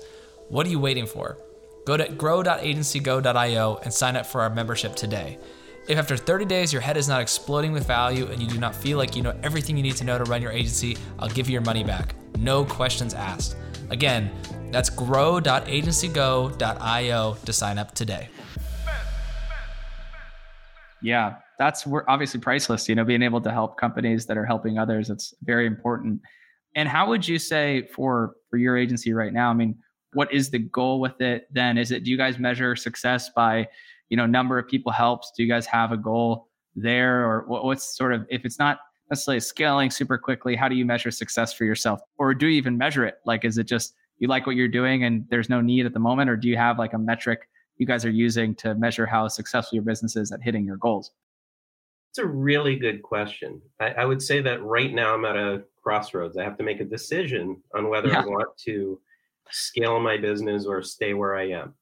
What 0.48 0.66
are 0.66 0.70
you 0.70 0.80
waiting 0.80 1.06
for? 1.06 1.38
Go 1.86 1.98
to 1.98 2.08
grow.agencygo.io 2.08 3.80
and 3.84 3.94
sign 3.94 4.16
up 4.16 4.28
for 4.28 4.40
our 4.40 4.50
membership 4.50 4.96
today. 4.96 5.40
If 5.89 5.98
after 5.98 6.15
30 6.15 6.46
days 6.46 6.72
your 6.72 6.84
head 6.84 6.96
is 6.98 7.08
not 7.08 7.19
exploding 7.19 7.72
with 7.72 7.88
value 7.88 8.27
and 8.27 8.39
you 8.39 8.48
do 8.48 8.60
not 8.60 8.75
feel 8.75 9.00
like 9.00 9.15
you 9.15 9.24
know 9.24 9.36
everything 9.41 9.75
you 9.75 9.81
need 9.81 9.96
to 9.96 10.03
know 10.03 10.19
to 10.19 10.24
run 10.25 10.39
your 10.39 10.51
agency, 10.51 10.96
I'll 11.17 11.29
give 11.29 11.50
you 11.50 11.53
your 11.53 11.63
money 11.63 11.84
back. 11.84 12.13
No 12.38 12.63
questions 12.63 13.15
asked. 13.15 13.55
Again, 13.89 14.29
that's 14.69 14.91
grow.agencygo.io 14.91 17.38
to 17.43 17.53
sign 17.53 17.79
up 17.79 17.96
today. 17.96 18.29
Yeah, 21.01 21.38
that's 21.58 21.88
obviously 22.08 22.39
priceless. 22.39 22.88
You 22.88 22.93
know, 22.93 23.03
being 23.03 23.24
able 23.24 23.41
to 23.41 23.51
help 23.51 23.79
companies 23.79 24.27
that 24.27 24.38
are 24.38 24.46
helping 24.46 24.77
others, 24.77 25.10
it's 25.10 25.34
very 25.41 25.65
important. 25.65 26.22
And 26.75 26.88
how 26.88 27.10
would 27.10 27.27
you 27.27 27.39
say 27.39 27.89
for 27.96 28.36
for 28.51 28.58
your 28.58 28.77
agency 28.77 29.12
right 29.12 29.34
now? 29.34 29.50
I 29.50 29.53
mean, 29.53 29.75
what 30.13 30.31
is 30.31 30.51
the 30.51 30.60
goal 30.60 31.00
with 31.00 31.19
it 31.19 31.48
then? 31.51 31.79
Is 31.79 31.89
it 31.89 32.03
do 32.03 32.12
you 32.12 32.17
guys 32.17 32.38
measure 32.38 32.75
success 32.75 33.29
by, 33.29 33.67
you 34.10 34.18
know 34.18 34.25
number 34.25 34.58
of 34.58 34.68
people 34.68 34.92
helps. 34.92 35.32
Do 35.36 35.44
you 35.44 35.50
guys 35.50 35.66
have 35.68 35.92
a 35.92 35.98
goal 35.98 36.48
there? 36.75 37.25
Or 37.25 37.46
what's 37.48 37.96
sort 37.96 38.13
of 38.13 38.25
if 38.30 38.46
it's 38.46 38.60
not 38.60 38.80
necessarily 39.10 39.39
scaling 39.39 39.89
super 39.89 40.20
quickly 40.20 40.56
how 40.56 40.68
do 40.68 40.75
you 40.75 40.86
measure 40.86 41.12
success 41.12 41.54
for 41.54 41.66
yourself? 41.66 42.01
Or 42.18 42.34
do 42.34 42.48
you 42.48 42.58
even 42.58 42.78
measure 42.78 43.06
it? 43.06 43.16
Like 43.25 43.46
is 43.46 43.58
it 43.58 43.66
just 43.66 43.96
you 44.18 44.28
like 44.28 44.46
what 44.46 44.56
you're 44.56 44.68
doing 44.68 45.04
and 45.04 45.25
there's 45.30 45.50
no 45.50 45.62
need 45.62 45.86
at 45.86 45.94
the 45.94 46.00
moment? 46.00 46.30
Or 46.30 46.36
do 46.36 46.48
you 46.48 46.58
have 46.58 46.78
like 46.78 46.94
a 46.94 47.00
metric 47.00 47.48
you 47.78 47.86
guys 47.86 48.04
are 48.04 48.12
using 48.12 48.54
to 48.56 48.75
measure 48.75 49.06
how 49.06 49.28
successful 49.28 49.78
your 49.78 49.84
business 49.84 50.16
is 50.16 50.32
at 50.32 50.42
hitting 50.42 50.66
your 50.66 50.78
goals? 50.78 51.12
It's 52.12 52.20
a 52.20 52.25
really 52.25 52.75
good 52.75 53.01
question. 53.04 53.62
I, 53.80 53.92
I 53.92 54.06
would 54.06 54.22
say 54.22 54.42
that 54.42 54.62
right 54.63 54.94
now 54.94 55.13
i'm 55.13 55.25
at 55.25 55.38
a 55.38 55.63
crossroads. 55.82 56.38
I 56.38 56.44
have 56.44 56.58
to 56.58 56.63
make 56.63 56.82
a 56.82 56.86
decision 56.86 57.62
on 57.74 57.89
whether 57.89 58.10
yeah. 58.10 58.22
i 58.22 58.25
want 58.25 58.56
to 58.66 59.00
scale 59.51 60.00
my 60.00 60.18
business 60.18 60.66
or 60.66 60.84
stay 60.84 61.13
where 61.13 61.36
i 61.36 61.50
am 61.50 61.74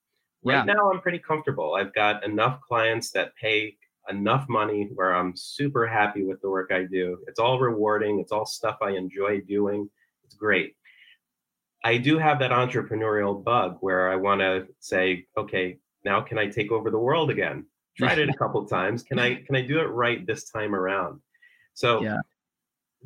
right 0.44 0.66
yeah. 0.66 0.74
now 0.74 0.92
i'm 0.92 1.02
pretty 1.02 1.20
comfortable 1.20 1.76
i've 1.76 1.94
got 1.94 2.24
enough 2.24 2.60
clients 2.62 3.12
that 3.12 3.36
pay 3.36 3.76
enough 4.10 4.48
money 4.48 4.90
where 4.94 5.14
I'm 5.14 5.36
super 5.36 5.86
happy 5.86 6.24
with 6.24 6.42
the 6.42 6.50
work 6.50 6.72
I 6.72 6.84
do. 6.84 7.20
It's 7.28 7.40
all 7.40 7.60
rewarding, 7.60 8.20
it's 8.20 8.32
all 8.32 8.46
stuff 8.46 8.78
I 8.82 8.92
enjoy 8.92 9.42
doing. 9.42 9.90
It's 10.24 10.36
great. 10.36 10.76
I 11.84 11.98
do 11.98 12.18
have 12.18 12.40
that 12.40 12.52
entrepreneurial 12.52 13.44
bug 13.44 13.78
where 13.82 14.10
I 14.12 14.16
want 14.16 14.42
to 14.42 14.68
say, 14.80 15.26
okay, 15.38 15.78
now 16.04 16.22
can 16.22 16.38
I 16.38 16.48
take 16.48 16.72
over 16.72 16.90
the 16.90 17.00
world 17.00 17.30
again? 17.30 17.66
Tried 17.98 18.20
it 18.20 18.30
a 18.30 18.34
couple 18.34 18.64
times. 18.66 19.02
Can 19.02 19.18
I 19.18 19.42
can 19.42 19.56
I 19.56 19.62
do 19.62 19.80
it 19.80 19.86
right 19.86 20.26
this 20.26 20.52
time 20.52 20.76
around? 20.76 21.20
So 21.74 22.04
yeah. 22.04 22.18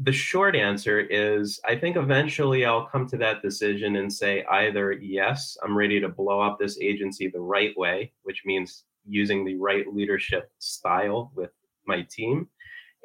The 0.04 0.12
short 0.12 0.56
answer 0.56 1.00
is 1.00 1.60
I 1.68 1.76
think 1.76 1.96
eventually 1.96 2.66
I'll 2.66 2.88
come 2.88 3.08
to 3.08 3.18
that 3.18 3.42
decision 3.42 3.98
and 3.98 4.12
say 4.12 4.44
either 4.50 4.94
yes, 4.94 5.58
I'm 5.64 5.78
ready 5.78 6.00
to 6.00 6.10
blow 6.10 6.42
up 6.42 6.58
this 6.60 6.80
agency 6.82 7.28
the 7.28 7.40
right 7.40 7.78
way, 7.78 8.12
which 8.24 8.42
means 8.46 8.86
using 9.08 9.46
the 9.46 9.58
right 9.58 9.86
leadership 9.94 10.52
style 10.58 11.32
with 11.36 11.52
my 11.86 12.02
team 12.10 12.48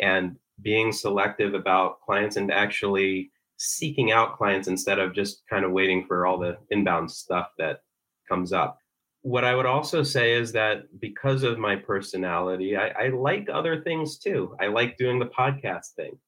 and 0.01 0.37
being 0.63 0.91
selective 0.91 1.53
about 1.53 2.01
clients 2.01 2.37
and 2.37 2.51
actually 2.51 3.31
seeking 3.59 4.13
out 4.13 4.37
clients 4.37 4.69
instead 4.69 4.99
of 4.99 5.15
just 5.15 5.43
kind 5.51 5.65
of 5.65 5.73
waiting 5.73 6.05
for 6.07 6.27
all 6.27 6.39
the 6.39 6.57
inbound 6.71 7.11
stuff 7.11 7.49
that 7.59 7.81
comes 8.29 8.53
up. 8.53 8.79
What 9.21 9.45
I 9.45 9.55
would 9.55 9.67
also 9.67 10.03
say 10.03 10.33
is 10.33 10.53
that 10.53 10.85
because 11.01 11.43
of 11.43 11.59
my 11.59 11.77
personality, 11.77 12.77
I, 12.77 12.89
I 12.89 13.09
like 13.09 13.49
other 13.53 13.83
things 13.83 14.19
too. 14.19 14.57
I 14.61 14.69
like 14.69 14.97
doing 14.97 15.19
the 15.19 15.27
podcast 15.27 15.95
thing. 15.97 16.19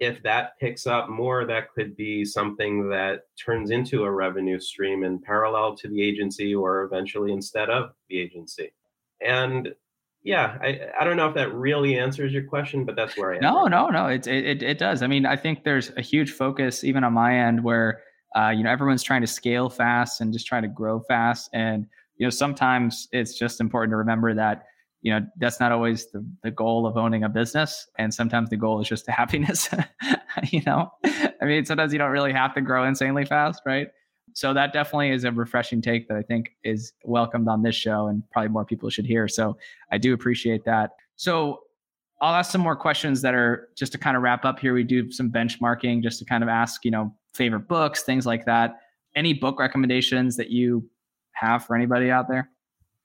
If 0.00 0.22
that 0.22 0.58
picks 0.58 0.86
up 0.86 1.10
more, 1.10 1.44
that 1.44 1.70
could 1.74 1.94
be 1.94 2.24
something 2.24 2.88
that 2.88 3.24
turns 3.38 3.70
into 3.70 4.04
a 4.04 4.10
revenue 4.10 4.58
stream 4.58 5.04
in 5.04 5.20
parallel 5.20 5.76
to 5.76 5.88
the 5.88 6.02
agency 6.02 6.54
or 6.54 6.84
eventually 6.84 7.32
instead 7.32 7.68
of 7.68 7.90
the 8.08 8.18
agency. 8.18 8.72
And 9.24 9.74
yeah, 10.22 10.58
I, 10.62 10.80
I 10.98 11.04
don't 11.04 11.16
know 11.16 11.28
if 11.28 11.34
that 11.34 11.54
really 11.54 11.98
answers 11.98 12.32
your 12.32 12.44
question, 12.44 12.84
but 12.84 12.96
that's 12.96 13.16
where 13.16 13.32
I 13.32 13.36
am. 13.36 13.42
No, 13.42 13.66
no, 13.66 13.88
no, 13.88 14.06
it, 14.06 14.26
it, 14.26 14.62
it 14.62 14.78
does. 14.78 15.02
I 15.02 15.06
mean, 15.06 15.26
I 15.26 15.36
think 15.36 15.64
there's 15.64 15.92
a 15.96 16.02
huge 16.02 16.32
focus 16.32 16.82
even 16.82 17.04
on 17.04 17.12
my 17.12 17.38
end 17.38 17.62
where, 17.62 18.00
uh, 18.34 18.48
you 18.48 18.62
know, 18.64 18.70
everyone's 18.70 19.02
trying 19.02 19.20
to 19.20 19.26
scale 19.26 19.68
fast 19.68 20.20
and 20.20 20.32
just 20.32 20.46
trying 20.46 20.62
to 20.62 20.68
grow 20.68 21.00
fast. 21.00 21.50
And, 21.52 21.86
you 22.16 22.26
know, 22.26 22.30
sometimes 22.30 23.08
it's 23.12 23.38
just 23.38 23.60
important 23.60 23.92
to 23.92 23.96
remember 23.96 24.34
that, 24.34 24.64
you 25.02 25.12
know, 25.12 25.26
that's 25.38 25.60
not 25.60 25.72
always 25.72 26.10
the, 26.10 26.24
the 26.42 26.50
goal 26.50 26.86
of 26.86 26.96
owning 26.96 27.24
a 27.24 27.28
business. 27.28 27.88
And 27.98 28.12
sometimes 28.12 28.50
the 28.50 28.56
goal 28.56 28.80
is 28.80 28.88
just 28.88 29.06
the 29.06 29.12
happiness, 29.20 29.68
you 30.50 30.62
know, 30.66 30.90
I 31.04 31.44
mean, 31.44 31.64
sometimes 31.64 31.92
you 31.92 31.98
don't 31.98 32.10
really 32.10 32.32
have 32.32 32.54
to 32.54 32.60
grow 32.60 32.84
insanely 32.84 33.24
fast, 33.24 33.62
right? 33.64 33.88
So 34.32 34.54
that 34.54 34.72
definitely 34.72 35.10
is 35.10 35.24
a 35.24 35.32
refreshing 35.32 35.82
take 35.82 36.06
that 36.08 36.16
I 36.16 36.22
think 36.22 36.50
is 36.62 36.92
welcomed 37.04 37.48
on 37.48 37.62
this 37.62 37.74
show 37.74 38.06
and 38.06 38.22
probably 38.30 38.50
more 38.50 38.64
people 38.64 38.88
should 38.90 39.06
hear. 39.06 39.26
So 39.26 39.56
I 39.90 39.98
do 39.98 40.14
appreciate 40.14 40.64
that. 40.64 40.90
So 41.16 41.60
I'll 42.20 42.34
ask 42.34 42.52
some 42.52 42.60
more 42.60 42.76
questions 42.76 43.22
that 43.22 43.34
are 43.34 43.68
just 43.76 43.92
to 43.92 43.98
kind 43.98 44.16
of 44.16 44.22
wrap 44.22 44.44
up 44.44 44.60
here. 44.60 44.74
We 44.74 44.84
do 44.84 45.10
some 45.10 45.30
benchmarking 45.30 46.02
just 46.02 46.18
to 46.18 46.24
kind 46.24 46.42
of 46.42 46.48
ask, 46.48 46.84
you 46.84 46.90
know, 46.90 47.14
favorite 47.34 47.66
books, 47.66 48.02
things 48.02 48.26
like 48.26 48.44
that. 48.44 48.76
Any 49.16 49.32
book 49.32 49.58
recommendations 49.58 50.36
that 50.36 50.50
you 50.50 50.88
have 51.32 51.64
for 51.64 51.74
anybody 51.74 52.10
out 52.10 52.28
there? 52.28 52.50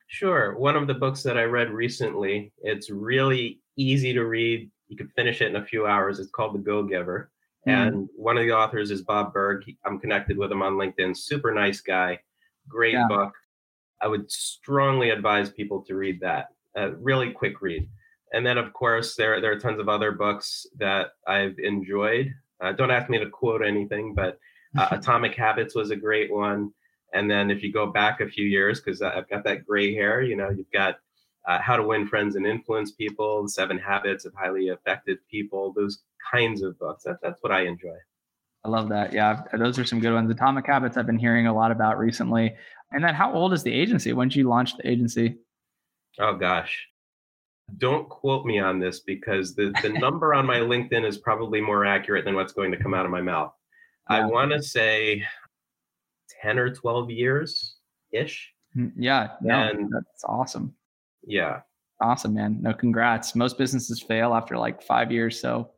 Sure. 0.07 0.57
One 0.57 0.75
of 0.75 0.88
the 0.88 0.93
books 0.93 1.24
that 1.24 1.38
I 1.38 1.43
read 1.43 1.71
recently, 1.71 2.51
it's 2.62 2.89
really 2.89 3.59
easy 3.75 4.13
to 4.13 4.25
read. 4.25 4.69
You 4.88 4.97
could 4.97 5.12
finish 5.13 5.41
it 5.41 5.47
in 5.47 5.55
a 5.55 5.65
few 5.65 5.88
hours. 5.88 6.19
It's 6.19 6.29
called 6.29 6.53
The 6.53 6.59
Go 6.59 6.83
Giver. 6.83 7.31
Mm. 7.67 7.88
And 7.88 8.09
one 8.15 8.38
of 8.38 8.45
the 8.45 8.53
authors 8.53 8.91
is 8.91 9.01
Bob 9.01 9.33
Burg. 9.33 9.63
I'm 9.85 10.00
connected 10.00 10.38
with 10.38 10.51
him 10.51 10.62
on 10.62 10.74
LinkedIn. 10.74 11.17
Super 11.17 11.53
nice 11.53 11.81
guy. 11.81 12.19
Great 12.67 12.93
yeah. 12.93 13.07
book. 13.07 13.33
I 14.01 14.07
would 14.07 14.29
strongly 14.29 15.09
advise 15.09 15.50
people 15.50 15.81
to 15.83 15.95
read 15.95 16.19
that. 16.21 16.47
A 16.75 16.91
really 16.91 17.31
quick 17.31 17.62
read. 17.62 17.88
And 18.33 18.45
then, 18.45 18.57
of 18.57 18.74
course, 18.74 19.15
there, 19.15 19.39
there 19.39 19.51
are 19.51 19.59
tons 19.59 19.79
of 19.79 19.89
other 19.89 20.12
books 20.12 20.67
that 20.77 21.12
I've 21.27 21.57
enjoyed. 21.57 22.33
Uh, 22.62 22.74
don't 22.74 22.91
ask 22.91 23.09
me 23.09 23.17
to 23.19 23.29
quote 23.29 23.63
anything, 23.63 24.13
but 24.13 24.38
uh, 24.77 24.89
Atomic 24.91 25.35
Habits 25.35 25.74
was 25.74 25.91
a 25.91 25.95
great 25.95 26.31
one. 26.31 26.71
And 27.13 27.29
then 27.29 27.50
if 27.50 27.63
you 27.63 27.71
go 27.71 27.88
back 27.88 28.19
a 28.21 28.27
few 28.27 28.45
years, 28.45 28.81
because 28.81 29.01
I've 29.01 29.29
got 29.29 29.43
that 29.45 29.65
gray 29.65 29.93
hair, 29.93 30.21
you 30.21 30.35
know, 30.35 30.50
you've 30.50 30.71
got 30.71 30.95
uh, 31.47 31.59
How 31.59 31.77
to 31.77 31.83
Win 31.83 32.07
Friends 32.07 32.35
and 32.35 32.45
Influence 32.45 32.91
People, 32.91 33.43
The 33.43 33.50
Seven 33.50 33.77
Habits 33.77 34.25
of 34.25 34.33
Highly 34.33 34.67
Effective 34.67 35.17
People, 35.29 35.74
those 35.74 36.03
kinds 36.31 36.62
of 36.62 36.77
books. 36.79 37.03
That, 37.03 37.17
that's 37.21 37.41
what 37.41 37.51
I 37.51 37.62
enjoy. 37.62 37.95
I 38.63 38.69
love 38.69 38.89
that. 38.89 39.13
Yeah, 39.13 39.43
those 39.53 39.77
are 39.77 39.85
some 39.85 40.00
good 40.00 40.13
ones. 40.13 40.29
Atomic 40.31 40.65
Habits 40.65 40.97
I've 40.97 41.05
been 41.05 41.19
hearing 41.19 41.45
a 41.45 41.53
lot 41.53 41.71
about 41.71 42.00
recently. 42.00 42.55
And 42.91 43.03
then 43.03 43.13
how 43.13 43.31
old 43.31 43.53
is 43.53 43.62
the 43.62 43.71
agency? 43.71 44.12
When 44.13 44.27
did 44.29 44.38
you 44.38 44.50
launch 44.50 44.75
the 44.75 44.89
agency? 44.89 45.38
Oh 46.19 46.35
gosh. 46.35 46.88
Don't 47.77 48.09
quote 48.09 48.45
me 48.45 48.59
on 48.59 48.79
this 48.79 49.01
because 49.01 49.55
the, 49.55 49.74
the 49.81 49.89
number 50.00 50.33
on 50.33 50.45
my 50.45 50.57
LinkedIn 50.57 51.05
is 51.07 51.17
probably 51.17 51.62
more 51.62 51.85
accurate 51.85 52.25
than 52.25 52.35
what's 52.35 52.53
going 52.53 52.71
to 52.71 52.77
come 52.77 52.93
out 52.93 53.05
of 53.05 53.12
my 53.12 53.21
mouth. 53.21 53.53
Yeah. 54.09 54.17
I 54.17 54.25
want 54.25 54.51
to 54.51 54.62
say 54.63 55.24
10 56.41 56.60
or 56.60 56.74
12 56.74 57.10
years 57.10 57.75
ish. 58.12 58.51
Mm, 58.77 58.91
yeah, 58.98 59.29
no, 59.41 59.55
and 59.55 59.91
that's 59.91 60.24
awesome. 60.25 60.74
Yeah. 61.25 61.62
Awesome, 62.01 62.34
man. 62.34 62.62
No, 62.62 62.74
congrats. 62.74 63.36
Most 63.36 63.58
businesses 63.58 64.01
fail 64.01 64.34
after 64.34 64.58
like 64.58 64.82
five 64.82 65.12
years. 65.12 65.39
So 65.39 65.72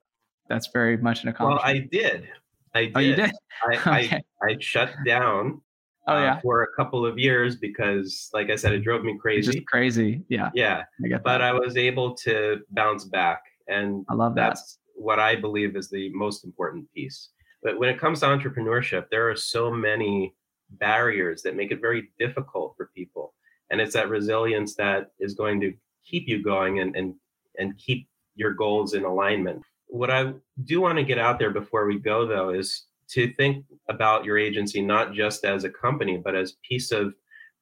that's 0.49 0.67
very 0.67 0.97
much 0.97 1.23
an 1.23 1.29
accomplishment. 1.29 1.89
Well, 1.93 2.01
I 2.03 2.09
did. 2.11 2.29
I 2.73 2.85
did. 2.85 2.91
Oh, 2.95 2.99
you 2.99 3.15
did? 3.15 3.31
I, 3.67 3.75
okay. 3.75 4.23
I, 4.41 4.45
I 4.45 4.57
shut 4.59 4.91
down 5.05 5.61
oh, 6.07 6.15
uh, 6.15 6.21
yeah. 6.21 6.39
for 6.41 6.63
a 6.63 6.67
couple 6.75 7.05
of 7.05 7.19
years 7.19 7.55
because, 7.55 8.29
like 8.33 8.49
I 8.49 8.55
said, 8.55 8.73
it 8.73 8.79
drove 8.79 9.03
me 9.03 9.17
crazy. 9.19 9.51
Just 9.51 9.67
crazy. 9.67 10.23
Yeah. 10.29 10.49
Yeah. 10.53 10.83
I 11.03 11.17
but 11.17 11.41
I 11.41 11.53
was 11.53 11.77
able 11.77 12.15
to 12.15 12.61
bounce 12.71 13.05
back. 13.05 13.43
And 13.67 14.05
I 14.09 14.13
love 14.13 14.35
that. 14.35 14.49
That's 14.49 14.79
what 14.95 15.19
I 15.19 15.35
believe 15.35 15.75
is 15.75 15.89
the 15.89 16.11
most 16.13 16.45
important 16.45 16.91
piece. 16.93 17.29
But 17.63 17.79
when 17.79 17.89
it 17.89 17.99
comes 17.99 18.19
to 18.19 18.27
entrepreneurship, 18.27 19.09
there 19.09 19.29
are 19.29 19.35
so 19.35 19.71
many 19.71 20.33
barriers 20.69 21.41
that 21.41 21.55
make 21.55 21.71
it 21.71 21.81
very 21.81 22.09
difficult 22.19 22.75
for 22.77 22.91
people. 22.95 23.33
And 23.69 23.81
it's 23.81 23.93
that 23.93 24.09
resilience 24.09 24.75
that 24.75 25.11
is 25.19 25.33
going 25.33 25.59
to 25.61 25.73
keep 26.05 26.27
you 26.27 26.43
going 26.43 26.79
and, 26.79 26.95
and, 26.95 27.15
and 27.57 27.77
keep 27.77 28.07
your 28.35 28.53
goals 28.53 28.93
in 28.93 29.03
alignment. 29.03 29.63
What 29.87 30.11
I 30.11 30.33
do 30.63 30.81
want 30.81 30.97
to 30.97 31.03
get 31.03 31.17
out 31.17 31.39
there 31.39 31.51
before 31.51 31.85
we 31.87 31.99
go, 31.99 32.27
though, 32.27 32.49
is 32.49 32.85
to 33.09 33.33
think 33.33 33.65
about 33.89 34.25
your 34.25 34.37
agency 34.37 34.81
not 34.81 35.13
just 35.13 35.45
as 35.45 35.63
a 35.63 35.69
company, 35.69 36.17
but 36.17 36.35
as 36.35 36.57
piece 36.67 36.91
of 36.91 37.13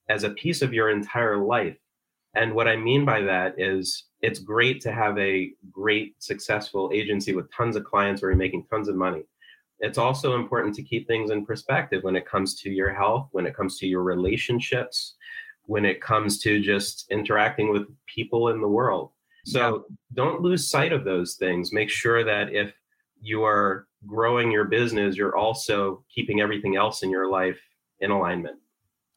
as 0.09 0.23
a 0.23 0.29
piece 0.29 0.61
of 0.61 0.73
your 0.73 0.89
entire 0.89 1.37
life. 1.37 1.77
And 2.35 2.53
what 2.53 2.67
I 2.67 2.75
mean 2.75 3.05
by 3.05 3.21
that 3.21 3.55
is 3.57 4.05
it's 4.21 4.39
great 4.39 4.81
to 4.81 4.91
have 4.91 5.17
a 5.17 5.51
great, 5.71 6.15
successful 6.21 6.91
agency 6.93 7.33
with 7.33 7.51
tons 7.51 7.75
of 7.75 7.85
clients 7.85 8.21
where 8.21 8.29
you're 8.29 8.37
making 8.37 8.65
tons 8.69 8.87
of 8.87 8.95
money. 8.95 9.23
It's 9.79 9.97
also 9.97 10.35
important 10.35 10.73
to 10.75 10.83
keep 10.83 11.07
things 11.07 11.31
in 11.31 11.45
perspective 11.45 12.03
when 12.03 12.15
it 12.15 12.25
comes 12.25 12.55
to 12.61 12.69
your 12.69 12.93
health, 12.93 13.29
when 13.31 13.45
it 13.45 13.55
comes 13.55 13.77
to 13.79 13.87
your 13.87 14.03
relationships, 14.03 15.15
when 15.63 15.85
it 15.85 16.01
comes 16.01 16.39
to 16.39 16.61
just 16.61 17.05
interacting 17.11 17.71
with 17.71 17.87
people 18.07 18.49
in 18.49 18.61
the 18.61 18.67
world. 18.67 19.11
So 19.45 19.85
yeah. 19.89 19.95
don't 20.13 20.41
lose 20.41 20.69
sight 20.69 20.93
of 20.93 21.03
those 21.03 21.35
things. 21.35 21.71
Make 21.71 21.89
sure 21.89 22.23
that 22.23 22.53
if 22.53 22.73
you 23.21 23.43
are 23.43 23.87
growing 24.07 24.51
your 24.51 24.65
business, 24.65 25.15
you're 25.15 25.35
also 25.35 26.03
keeping 26.13 26.41
everything 26.41 26.75
else 26.75 27.03
in 27.03 27.09
your 27.09 27.29
life 27.29 27.59
in 27.99 28.11
alignment. 28.11 28.57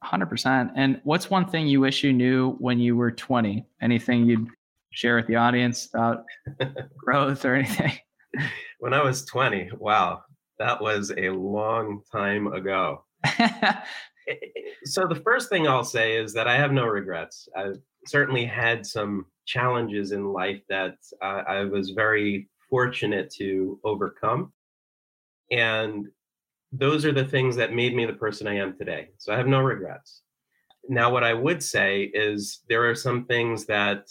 100%. 0.05 0.71
And 0.77 1.01
what's 1.05 1.31
one 1.31 1.49
thing 1.49 1.67
you 1.67 1.81
wish 1.81 2.05
you 2.05 2.13
knew 2.13 2.53
when 2.59 2.79
you 2.79 2.97
were 2.97 3.11
20? 3.11 3.67
Anything 3.83 4.27
you'd 4.27 4.49
share 4.91 5.17
with 5.17 5.27
the 5.27 5.37
audience 5.37 5.89
about 5.93 6.25
growth 6.97 7.45
or 7.45 7.55
anything? 7.55 7.93
When 8.79 8.95
I 8.95 9.03
was 9.03 9.25
20, 9.25 9.71
wow, 9.79 10.23
that 10.59 10.81
was 10.81 11.13
a 11.17 11.31
long 11.31 12.03
time 12.11 12.49
ago. 12.49 13.05
so 14.85 15.07
the 15.07 15.21
first 15.25 15.49
thing 15.49 15.67
I'll 15.67 15.85
say 15.85 16.17
is 16.17 16.33
that 16.35 16.49
I 16.49 16.57
have 16.57 16.73
no 16.73 16.85
regrets. 16.85 17.49
I've 17.57 17.79
certainly 18.07 18.45
had 18.45 18.87
some 18.87 19.27
challenges 19.47 20.13
in 20.13 20.33
life 20.33 20.61
that 20.69 20.97
uh, 21.23 21.43
I 21.49 21.65
was 21.65 21.91
very 21.91 22.49
fortunate 22.69 23.31
to 23.39 23.81
overcome. 23.85 24.53
And 25.51 26.07
those 26.73 27.05
are 27.05 27.13
the 27.13 27.25
things 27.25 27.57
that 27.57 27.73
made 27.73 27.95
me 27.95 28.05
the 28.05 28.13
person 28.13 28.47
I 28.47 28.57
am 28.57 28.77
today. 28.77 29.09
So 29.19 29.33
I 29.33 29.39
have 29.39 29.47
no 29.47 29.61
regrets. 29.61 30.23
Now, 30.89 31.11
what 31.11 31.25
I 31.25 31.35
would 31.35 31.63
say 31.63 32.11
is 32.15 32.61
there 32.69 32.89
are 32.89 32.95
some 32.95 33.25
things 33.25 33.67
that, 33.67 34.11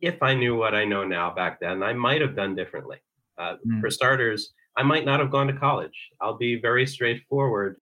if 0.00 0.22
I 0.22 0.34
knew 0.34 0.56
what 0.56 0.74
I 0.74 0.84
know 0.84 1.04
now 1.04 1.34
back 1.34 1.60
then, 1.60 1.82
I 1.82 1.94
might 1.94 2.20
have 2.20 2.36
done 2.36 2.54
differently. 2.54 2.98
Uh, 3.38 3.54
mm. 3.66 3.80
For 3.80 3.90
starters, 3.90 4.52
I 4.76 4.82
might 4.82 5.04
not 5.04 5.20
have 5.20 5.30
gone 5.30 5.46
to 5.46 5.52
college. 5.54 6.10
I'll 6.20 6.36
be 6.36 6.60
very 6.60 6.86
straightforward. 6.86 7.80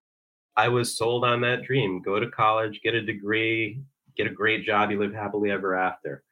I 0.56 0.68
was 0.68 0.96
sold 0.96 1.24
on 1.24 1.40
that 1.40 1.64
dream 1.64 2.00
go 2.02 2.20
to 2.20 2.30
college, 2.30 2.80
get 2.82 2.94
a 2.94 3.02
degree, 3.02 3.80
get 4.16 4.26
a 4.26 4.30
great 4.30 4.64
job, 4.64 4.90
you 4.90 4.98
live 4.98 5.12
happily 5.12 5.50
ever 5.50 5.74
after. 5.74 6.22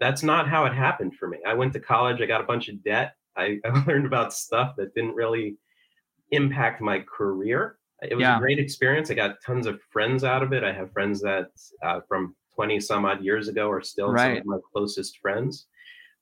That's 0.00 0.22
not 0.22 0.48
how 0.48 0.64
it 0.64 0.74
happened 0.74 1.14
for 1.14 1.28
me. 1.28 1.38
I 1.46 1.54
went 1.54 1.72
to 1.74 1.80
college, 1.80 2.20
I 2.20 2.26
got 2.26 2.40
a 2.40 2.44
bunch 2.44 2.68
of 2.68 2.82
debt. 2.82 3.14
I, 3.36 3.58
I 3.64 3.84
learned 3.86 4.06
about 4.06 4.32
stuff 4.32 4.74
that 4.76 4.94
didn't 4.94 5.14
really 5.14 5.56
impact 6.30 6.80
my 6.80 7.00
career. 7.00 7.78
It 8.02 8.14
was 8.14 8.22
yeah. 8.22 8.36
a 8.36 8.40
great 8.40 8.58
experience. 8.58 9.10
I 9.10 9.14
got 9.14 9.40
tons 9.44 9.66
of 9.66 9.80
friends 9.90 10.22
out 10.22 10.42
of 10.42 10.52
it. 10.52 10.62
I 10.62 10.72
have 10.72 10.92
friends 10.92 11.20
that 11.22 11.50
uh, 11.82 12.00
from 12.08 12.36
20 12.54 12.78
some 12.80 13.04
odd 13.04 13.22
years 13.24 13.48
ago 13.48 13.70
are 13.70 13.82
still 13.82 14.10
right. 14.10 14.38
some 14.38 14.38
of 14.38 14.46
my 14.46 14.58
closest 14.72 15.18
friends. 15.18 15.66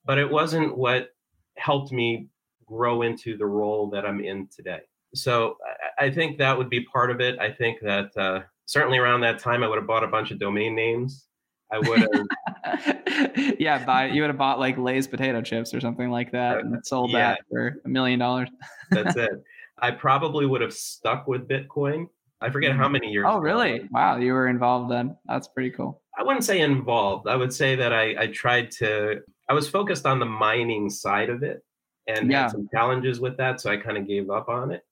But 0.04 0.18
it 0.18 0.30
wasn't 0.30 0.76
what 0.76 1.10
helped 1.56 1.92
me 1.92 2.28
grow 2.66 3.02
into 3.02 3.37
the 3.37 3.46
role 3.46 3.88
that 3.90 4.04
I'm 4.04 4.20
in 4.20 4.49
today. 4.54 4.80
So 5.14 5.56
I, 5.99 6.06
I 6.06 6.11
think 6.11 6.38
that 6.38 6.56
would 6.56 6.70
be 6.70 6.85
part 6.85 7.11
of 7.11 7.20
it. 7.20 7.38
I 7.38 7.50
think 7.50 7.80
that 7.82 8.16
uh, 8.16 8.42
certainly 8.66 8.99
around 8.99 9.20
that 9.23 9.38
time, 9.38 9.62
I 9.62 9.68
would 9.68 9.78
have 9.78 9.87
bought 9.87 10.04
a 10.04 10.08
bunch 10.08 10.30
of 10.30 10.38
domain 10.38 10.75
names. 10.75 11.26
I 11.73 11.78
would 11.80 12.00
have. 12.00 13.54
yeah, 13.58 13.85
buy 13.85 14.06
you 14.06 14.23
would 14.23 14.30
have 14.30 14.38
bought 14.38 14.58
like 14.58 14.78
Lay's 14.78 15.06
potato 15.06 15.40
chips 15.42 15.75
or 15.75 15.80
something 15.80 16.11
like 16.11 16.30
that, 16.32 16.56
uh, 16.56 16.61
and 16.61 16.87
sold 16.87 17.11
yeah. 17.11 17.30
that 17.30 17.40
for 17.50 17.80
a 17.85 17.88
million 17.88 18.18
dollars. 18.18 18.49
That's 18.90 19.16
it. 19.16 19.30
I 19.78 19.90
probably 19.90 20.46
would 20.46 20.61
have 20.61 20.73
stuck 20.73 21.26
with 21.26 21.49
Bitcoin. 21.49 22.06
I 22.40 22.50
forget 22.50 22.73
how 22.73 22.88
mm. 22.88 22.92
many 22.92 23.11
years. 23.11 23.26
Oh, 23.28 23.38
really? 23.38 23.88
Wow, 23.90 24.16
you 24.18 24.32
were 24.32 24.49
involved 24.49 24.90
then. 24.90 25.16
That's 25.26 25.49
pretty 25.49 25.70
cool. 25.70 26.02
I 26.18 26.23
wouldn't 26.23 26.44
say 26.44 26.61
involved. 26.61 27.28
I 27.28 27.37
would 27.37 27.52
say 27.52 27.75
that 27.76 27.92
I, 27.92 28.23
I 28.23 28.26
tried 28.28 28.70
to. 28.73 29.20
I 29.49 29.54
was 29.54 29.68
focused 29.68 30.06
on 30.06 30.18
the 30.18 30.26
mining 30.26 30.90
side 30.90 31.30
of 31.30 31.42
it, 31.42 31.64
and 32.06 32.30
yeah. 32.30 32.42
had 32.42 32.52
some 32.52 32.68
challenges 32.72 33.20
with 33.20 33.36
that, 33.38 33.60
so 33.60 33.70
I 33.70 33.76
kind 33.76 33.96
of 33.96 34.06
gave 34.06 34.30
up 34.30 34.48
on 34.48 34.70
it. 34.70 34.84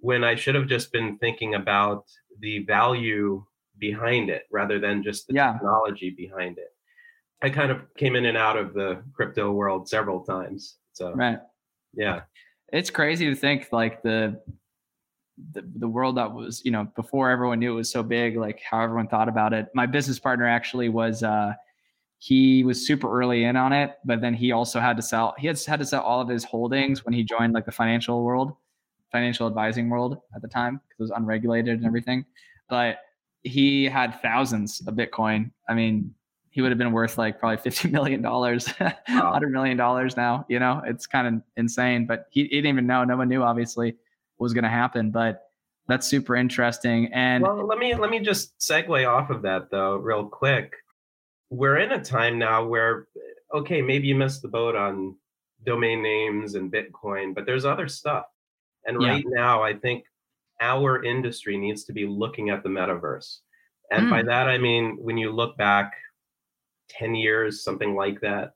When 0.00 0.24
I 0.24 0.34
should 0.34 0.54
have 0.54 0.66
just 0.66 0.92
been 0.92 1.18
thinking 1.18 1.54
about 1.54 2.04
the 2.40 2.60
value 2.60 3.44
behind 3.78 4.30
it 4.30 4.44
rather 4.50 4.78
than 4.78 5.02
just 5.02 5.26
the 5.26 5.34
yeah. 5.34 5.52
technology 5.52 6.10
behind 6.10 6.58
it. 6.58 6.72
I 7.42 7.50
kind 7.50 7.70
of 7.70 7.82
came 7.96 8.16
in 8.16 8.26
and 8.26 8.36
out 8.36 8.56
of 8.56 8.74
the 8.74 9.02
crypto 9.12 9.52
world 9.52 9.88
several 9.88 10.20
times. 10.20 10.76
So 10.92 11.12
right. 11.14 11.38
Yeah 11.94 12.22
it's 12.72 12.90
crazy 12.90 13.26
to 13.26 13.34
think 13.34 13.68
like 13.72 14.02
the, 14.02 14.40
the 15.52 15.64
the 15.76 15.88
world 15.88 16.16
that 16.16 16.32
was 16.32 16.62
you 16.64 16.70
know 16.70 16.84
before 16.96 17.30
everyone 17.30 17.58
knew 17.58 17.72
it 17.72 17.76
was 17.76 17.90
so 17.90 18.02
big 18.02 18.36
like 18.36 18.60
how 18.68 18.80
everyone 18.80 19.06
thought 19.06 19.28
about 19.28 19.52
it 19.52 19.68
my 19.72 19.86
business 19.86 20.18
partner 20.18 20.46
actually 20.46 20.88
was 20.88 21.22
uh 21.22 21.52
he 22.18 22.64
was 22.64 22.86
super 22.86 23.10
early 23.16 23.44
in 23.44 23.56
on 23.56 23.72
it 23.72 23.98
but 24.04 24.20
then 24.20 24.34
he 24.34 24.52
also 24.52 24.80
had 24.80 24.96
to 24.96 25.02
sell 25.02 25.34
he 25.38 25.46
had 25.46 25.58
had 25.60 25.78
to 25.78 25.86
sell 25.86 26.02
all 26.02 26.20
of 26.20 26.28
his 26.28 26.44
holdings 26.44 27.04
when 27.04 27.14
he 27.14 27.22
joined 27.22 27.52
like 27.52 27.64
the 27.64 27.72
financial 27.72 28.24
world 28.24 28.52
financial 29.12 29.46
advising 29.46 29.88
world 29.88 30.18
at 30.34 30.42
the 30.42 30.48
time 30.48 30.80
because 30.88 31.00
it 31.00 31.02
was 31.02 31.12
unregulated 31.12 31.78
and 31.78 31.86
everything 31.86 32.24
but 32.68 32.98
he 33.42 33.84
had 33.84 34.20
thousands 34.20 34.82
of 34.86 34.94
bitcoin 34.94 35.50
i 35.68 35.74
mean 35.74 36.12
he 36.50 36.62
would 36.62 36.72
have 36.72 36.78
been 36.78 36.90
worth 36.90 37.18
like 37.18 37.38
probably 37.38 37.58
fifty 37.58 37.88
million 37.96 38.20
dollars, 38.20 38.66
hundred 39.06 39.52
million 39.52 39.76
dollars 39.76 40.16
now. 40.16 40.44
You 40.48 40.58
know, 40.58 40.82
it's 40.84 41.06
kind 41.06 41.28
of 41.28 41.42
insane. 41.56 42.04
But 42.04 42.26
he, 42.30 42.42
he, 42.42 42.48
didn't 42.48 42.66
even 42.66 42.86
know. 42.86 43.04
No 43.04 43.16
one 43.16 43.28
knew, 43.28 43.44
obviously, 43.44 43.92
what 44.36 44.46
was 44.46 44.54
going 44.54 44.64
to 44.64 44.68
happen. 44.68 45.12
But 45.12 45.44
that's 45.86 46.08
super 46.08 46.34
interesting. 46.34 47.12
And 47.12 47.44
well, 47.44 47.64
let 47.64 47.78
me 47.78 47.94
let 47.94 48.10
me 48.10 48.18
just 48.18 48.58
segue 48.58 49.08
off 49.08 49.30
of 49.30 49.42
that 49.42 49.70
though, 49.70 49.96
real 49.96 50.26
quick. 50.26 50.74
We're 51.50 51.78
in 51.78 51.92
a 51.92 52.02
time 52.02 52.38
now 52.38 52.66
where, 52.66 53.06
okay, 53.54 53.80
maybe 53.80 54.08
you 54.08 54.14
missed 54.14 54.42
the 54.42 54.48
boat 54.48 54.76
on 54.76 55.16
domain 55.64 56.02
names 56.02 56.54
and 56.54 56.72
Bitcoin, 56.72 57.34
but 57.34 57.46
there's 57.46 57.64
other 57.64 57.88
stuff. 57.88 58.26
And 58.86 58.98
right 58.98 59.24
now, 59.26 59.62
I 59.62 59.74
think 59.74 60.04
our 60.60 61.02
industry 61.04 61.56
needs 61.56 61.84
to 61.84 61.92
be 61.92 62.06
looking 62.06 62.50
at 62.50 62.62
the 62.62 62.68
metaverse. 62.68 63.38
And 63.90 64.06
mm. 64.06 64.10
by 64.10 64.22
that, 64.22 64.48
I 64.48 64.58
mean, 64.58 64.96
when 65.00 65.16
you 65.16 65.30
look 65.30 65.56
back 65.56 65.92
10 66.90 67.14
years, 67.14 67.62
something 67.62 67.94
like 67.94 68.20
that, 68.20 68.52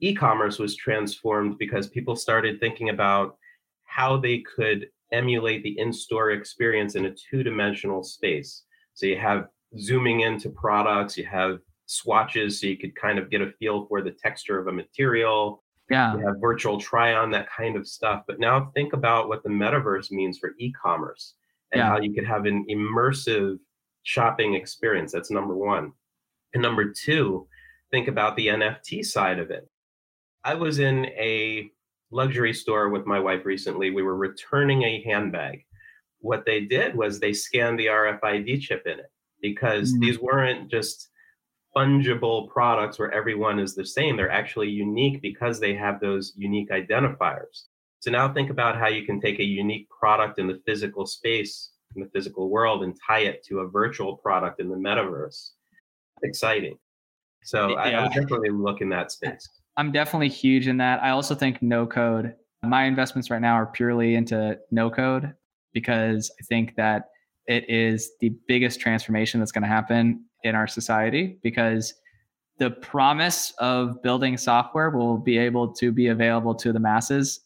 e 0.00 0.14
commerce 0.14 0.58
was 0.58 0.76
transformed 0.76 1.58
because 1.58 1.88
people 1.88 2.16
started 2.16 2.60
thinking 2.60 2.90
about 2.90 3.36
how 3.84 4.16
they 4.16 4.38
could 4.40 4.88
emulate 5.12 5.62
the 5.62 5.78
in 5.78 5.92
store 5.92 6.32
experience 6.32 6.96
in 6.96 7.06
a 7.06 7.14
two 7.14 7.42
dimensional 7.42 8.02
space. 8.02 8.62
So 8.94 9.06
you 9.06 9.18
have 9.18 9.48
zooming 9.78 10.20
into 10.20 10.50
products, 10.50 11.16
you 11.16 11.26
have 11.26 11.60
swatches 11.86 12.60
so 12.60 12.66
you 12.66 12.76
could 12.76 12.94
kind 12.94 13.18
of 13.18 13.30
get 13.30 13.40
a 13.40 13.52
feel 13.58 13.86
for 13.86 14.02
the 14.02 14.10
texture 14.10 14.58
of 14.58 14.68
a 14.68 14.72
material. 14.72 15.62
Yeah. 15.90 16.14
You 16.14 16.26
have 16.26 16.40
virtual 16.40 16.80
try 16.80 17.14
on, 17.14 17.30
that 17.32 17.48
kind 17.50 17.76
of 17.76 17.86
stuff. 17.86 18.22
But 18.26 18.40
now 18.40 18.70
think 18.74 18.92
about 18.92 19.28
what 19.28 19.42
the 19.42 19.50
metaverse 19.50 20.10
means 20.10 20.38
for 20.38 20.52
e 20.58 20.72
commerce 20.72 21.34
and 21.72 21.80
yeah. 21.80 21.88
how 21.88 22.00
you 22.00 22.14
could 22.14 22.26
have 22.26 22.46
an 22.46 22.64
immersive 22.70 23.58
shopping 24.02 24.54
experience. 24.54 25.12
That's 25.12 25.30
number 25.30 25.54
one. 25.54 25.92
And 26.54 26.62
number 26.62 26.92
two, 26.92 27.48
think 27.90 28.08
about 28.08 28.36
the 28.36 28.48
NFT 28.48 29.04
side 29.04 29.38
of 29.38 29.50
it. 29.50 29.68
I 30.44 30.54
was 30.54 30.78
in 30.78 31.06
a 31.06 31.70
luxury 32.10 32.54
store 32.54 32.90
with 32.90 33.06
my 33.06 33.18
wife 33.18 33.44
recently. 33.44 33.90
We 33.90 34.02
were 34.02 34.16
returning 34.16 34.82
a 34.82 35.02
handbag. 35.02 35.64
What 36.20 36.46
they 36.46 36.60
did 36.60 36.94
was 36.94 37.18
they 37.18 37.32
scanned 37.32 37.78
the 37.78 37.86
RFID 37.86 38.60
chip 38.60 38.86
in 38.86 39.00
it 39.00 39.10
because 39.42 39.92
mm-hmm. 39.92 40.00
these 40.00 40.18
weren't 40.18 40.70
just 40.70 41.08
fungible 41.76 42.48
products 42.48 42.98
where 42.98 43.12
everyone 43.12 43.58
is 43.58 43.74
the 43.74 43.86
same. 43.86 44.16
They're 44.16 44.30
actually 44.30 44.70
unique 44.70 45.20
because 45.22 45.60
they 45.60 45.74
have 45.74 46.00
those 46.00 46.32
unique 46.36 46.70
identifiers. 46.70 47.64
So 48.00 48.10
now 48.10 48.32
think 48.32 48.50
about 48.50 48.76
how 48.76 48.88
you 48.88 49.04
can 49.04 49.20
take 49.20 49.38
a 49.38 49.44
unique 49.44 49.88
product 49.88 50.38
in 50.38 50.46
the 50.46 50.60
physical 50.66 51.06
space, 51.06 51.70
in 51.96 52.02
the 52.02 52.08
physical 52.10 52.50
world, 52.50 52.84
and 52.84 52.94
tie 53.06 53.20
it 53.20 53.42
to 53.46 53.60
a 53.60 53.68
virtual 53.68 54.16
product 54.18 54.60
in 54.60 54.68
the 54.68 54.76
metaverse. 54.76 55.52
Exciting. 56.22 56.76
So 57.44 57.70
yeah. 57.70 57.76
I, 57.76 57.90
I 57.90 58.02
would 58.02 58.12
definitely 58.12 58.50
look 58.50 58.80
in 58.80 58.88
that 58.90 59.10
space. 59.10 59.48
I'm 59.76 59.90
definitely 59.90 60.28
huge 60.28 60.68
in 60.68 60.76
that. 60.78 61.02
I 61.02 61.10
also 61.10 61.34
think 61.34 61.60
no 61.62 61.86
code. 61.86 62.34
My 62.62 62.84
investments 62.84 63.30
right 63.30 63.40
now 63.40 63.54
are 63.54 63.66
purely 63.66 64.14
into 64.14 64.58
no 64.70 64.90
code 64.90 65.32
because 65.72 66.30
I 66.40 66.44
think 66.44 66.76
that 66.76 67.08
it 67.46 67.68
is 67.68 68.12
the 68.20 68.32
biggest 68.48 68.80
transformation 68.80 69.40
that's 69.40 69.52
going 69.52 69.62
to 69.62 69.68
happen 69.68 70.24
in 70.44 70.54
our 70.54 70.66
society 70.66 71.38
because 71.42 71.94
the 72.58 72.70
promise 72.70 73.52
of 73.58 74.00
building 74.02 74.36
software 74.36 74.90
will 74.90 75.18
be 75.18 75.36
able 75.36 75.72
to 75.72 75.90
be 75.90 76.06
available 76.08 76.54
to 76.54 76.72
the 76.72 76.78
masses 76.78 77.40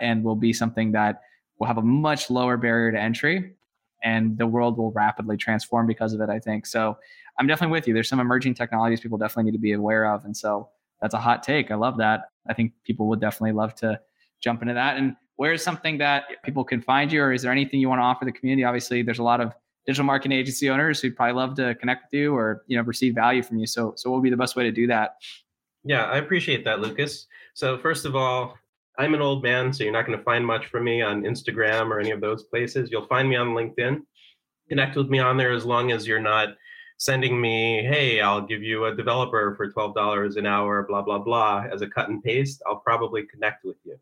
and 0.00 0.24
will 0.24 0.36
be 0.36 0.52
something 0.52 0.90
that 0.92 1.20
will 1.58 1.66
have 1.66 1.78
a 1.78 1.82
much 1.82 2.30
lower 2.30 2.56
barrier 2.56 2.90
to 2.90 2.98
entry 2.98 3.54
and 4.02 4.36
the 4.38 4.46
world 4.46 4.78
will 4.78 4.90
rapidly 4.92 5.36
transform 5.36 5.86
because 5.86 6.12
of 6.14 6.20
it 6.20 6.30
i 6.30 6.38
think 6.38 6.66
so 6.66 6.96
I'm 7.38 7.46
definitely 7.46 7.72
with 7.72 7.88
you. 7.88 7.94
There's 7.94 8.08
some 8.08 8.20
emerging 8.20 8.54
technologies 8.54 9.00
people 9.00 9.18
definitely 9.18 9.50
need 9.50 9.56
to 9.56 9.62
be 9.62 9.72
aware 9.72 10.12
of. 10.12 10.24
And 10.24 10.36
so 10.36 10.68
that's 11.00 11.14
a 11.14 11.18
hot 11.18 11.42
take. 11.42 11.70
I 11.70 11.74
love 11.74 11.96
that. 11.98 12.28
I 12.48 12.54
think 12.54 12.72
people 12.84 13.08
would 13.08 13.20
definitely 13.20 13.52
love 13.52 13.74
to 13.76 14.00
jump 14.40 14.62
into 14.62 14.74
that. 14.74 14.96
And 14.96 15.16
where's 15.36 15.62
something 15.62 15.98
that 15.98 16.24
people 16.44 16.64
can 16.64 16.80
find 16.80 17.10
you, 17.10 17.22
or 17.22 17.32
is 17.32 17.42
there 17.42 17.52
anything 17.52 17.80
you 17.80 17.88
want 17.88 17.98
to 18.00 18.04
offer 18.04 18.24
the 18.24 18.32
community? 18.32 18.64
Obviously, 18.64 19.02
there's 19.02 19.18
a 19.18 19.24
lot 19.24 19.40
of 19.40 19.52
digital 19.86 20.04
marketing 20.04 20.38
agency 20.38 20.70
owners 20.70 21.00
who'd 21.00 21.16
probably 21.16 21.34
love 21.34 21.54
to 21.56 21.74
connect 21.76 22.04
with 22.04 22.18
you 22.18 22.34
or 22.34 22.64
you 22.66 22.76
know 22.76 22.82
receive 22.82 23.14
value 23.14 23.42
from 23.42 23.58
you. 23.58 23.66
So, 23.66 23.94
so 23.96 24.10
what 24.10 24.16
would 24.16 24.24
be 24.24 24.30
the 24.30 24.36
best 24.36 24.56
way 24.56 24.64
to 24.64 24.72
do 24.72 24.86
that? 24.88 25.16
Yeah, 25.84 26.04
I 26.04 26.16
appreciate 26.16 26.64
that, 26.64 26.80
Lucas. 26.80 27.26
So, 27.54 27.78
first 27.78 28.06
of 28.06 28.16
all, 28.16 28.56
I'm 28.98 29.14
an 29.14 29.20
old 29.20 29.42
man, 29.42 29.72
so 29.72 29.84
you're 29.84 29.92
not 29.92 30.06
going 30.06 30.18
to 30.18 30.24
find 30.24 30.46
much 30.46 30.66
from 30.66 30.84
me 30.84 31.02
on 31.02 31.22
Instagram 31.22 31.90
or 31.90 32.00
any 32.00 32.10
of 32.10 32.20
those 32.20 32.44
places. 32.44 32.90
You'll 32.90 33.06
find 33.06 33.28
me 33.28 33.36
on 33.36 33.48
LinkedIn. 33.48 34.00
Connect 34.68 34.96
with 34.96 35.08
me 35.08 35.18
on 35.18 35.36
there 35.36 35.52
as 35.52 35.66
long 35.66 35.92
as 35.92 36.06
you're 36.06 36.20
not 36.20 36.50
sending 36.96 37.40
me, 37.40 37.82
hey, 37.82 38.20
I'll 38.20 38.40
give 38.40 38.62
you 38.62 38.86
a 38.86 38.94
developer 38.94 39.54
for 39.56 39.70
$12 39.70 40.36
an 40.36 40.46
hour, 40.46 40.86
blah, 40.88 41.02
blah, 41.02 41.18
blah, 41.18 41.64
as 41.70 41.82
a 41.82 41.88
cut 41.88 42.08
and 42.08 42.22
paste, 42.22 42.62
I'll 42.66 42.76
probably 42.76 43.24
connect 43.24 43.64
with 43.64 43.76
you. 43.84 43.98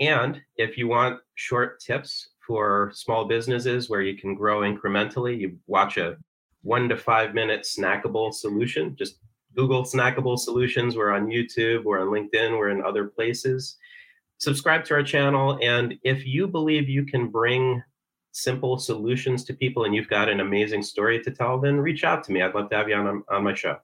And 0.00 0.40
if 0.56 0.76
you 0.78 0.88
want 0.88 1.20
short 1.34 1.80
tips 1.80 2.28
for 2.48 2.90
small 2.94 3.26
businesses 3.26 3.90
where 3.90 4.00
you 4.00 4.16
can 4.16 4.34
grow 4.34 4.60
incrementally, 4.60 5.38
you 5.38 5.58
watch 5.66 5.98
a 5.98 6.16
one 6.62 6.88
to 6.88 6.96
five 6.96 7.34
minute 7.34 7.62
snackable 7.62 8.32
solution. 8.32 8.96
Just 8.96 9.18
Google 9.54 9.84
snackable 9.84 10.38
solutions. 10.38 10.96
We're 10.96 11.12
on 11.12 11.26
YouTube, 11.26 11.84
we're 11.84 12.00
on 12.00 12.08
LinkedIn, 12.08 12.58
we're 12.58 12.70
in 12.70 12.82
other 12.82 13.04
places. 13.04 13.76
Subscribe 14.38 14.84
to 14.86 14.94
our 14.94 15.02
channel. 15.02 15.58
And 15.62 15.94
if 16.04 16.26
you 16.26 16.48
believe 16.48 16.88
you 16.88 17.04
can 17.04 17.28
bring 17.28 17.82
simple 18.32 18.78
solutions 18.78 19.44
to 19.44 19.52
people 19.52 19.84
and 19.84 19.94
you've 19.94 20.08
got 20.08 20.28
an 20.28 20.40
amazing 20.40 20.82
story 20.82 21.22
to 21.24 21.30
tell, 21.30 21.60
then 21.60 21.76
reach 21.76 22.02
out 22.02 22.24
to 22.24 22.32
me. 22.32 22.40
I'd 22.40 22.54
love 22.54 22.70
to 22.70 22.76
have 22.76 22.88
you 22.88 22.94
on, 22.94 23.22
on 23.28 23.44
my 23.44 23.54
show. 23.54 23.76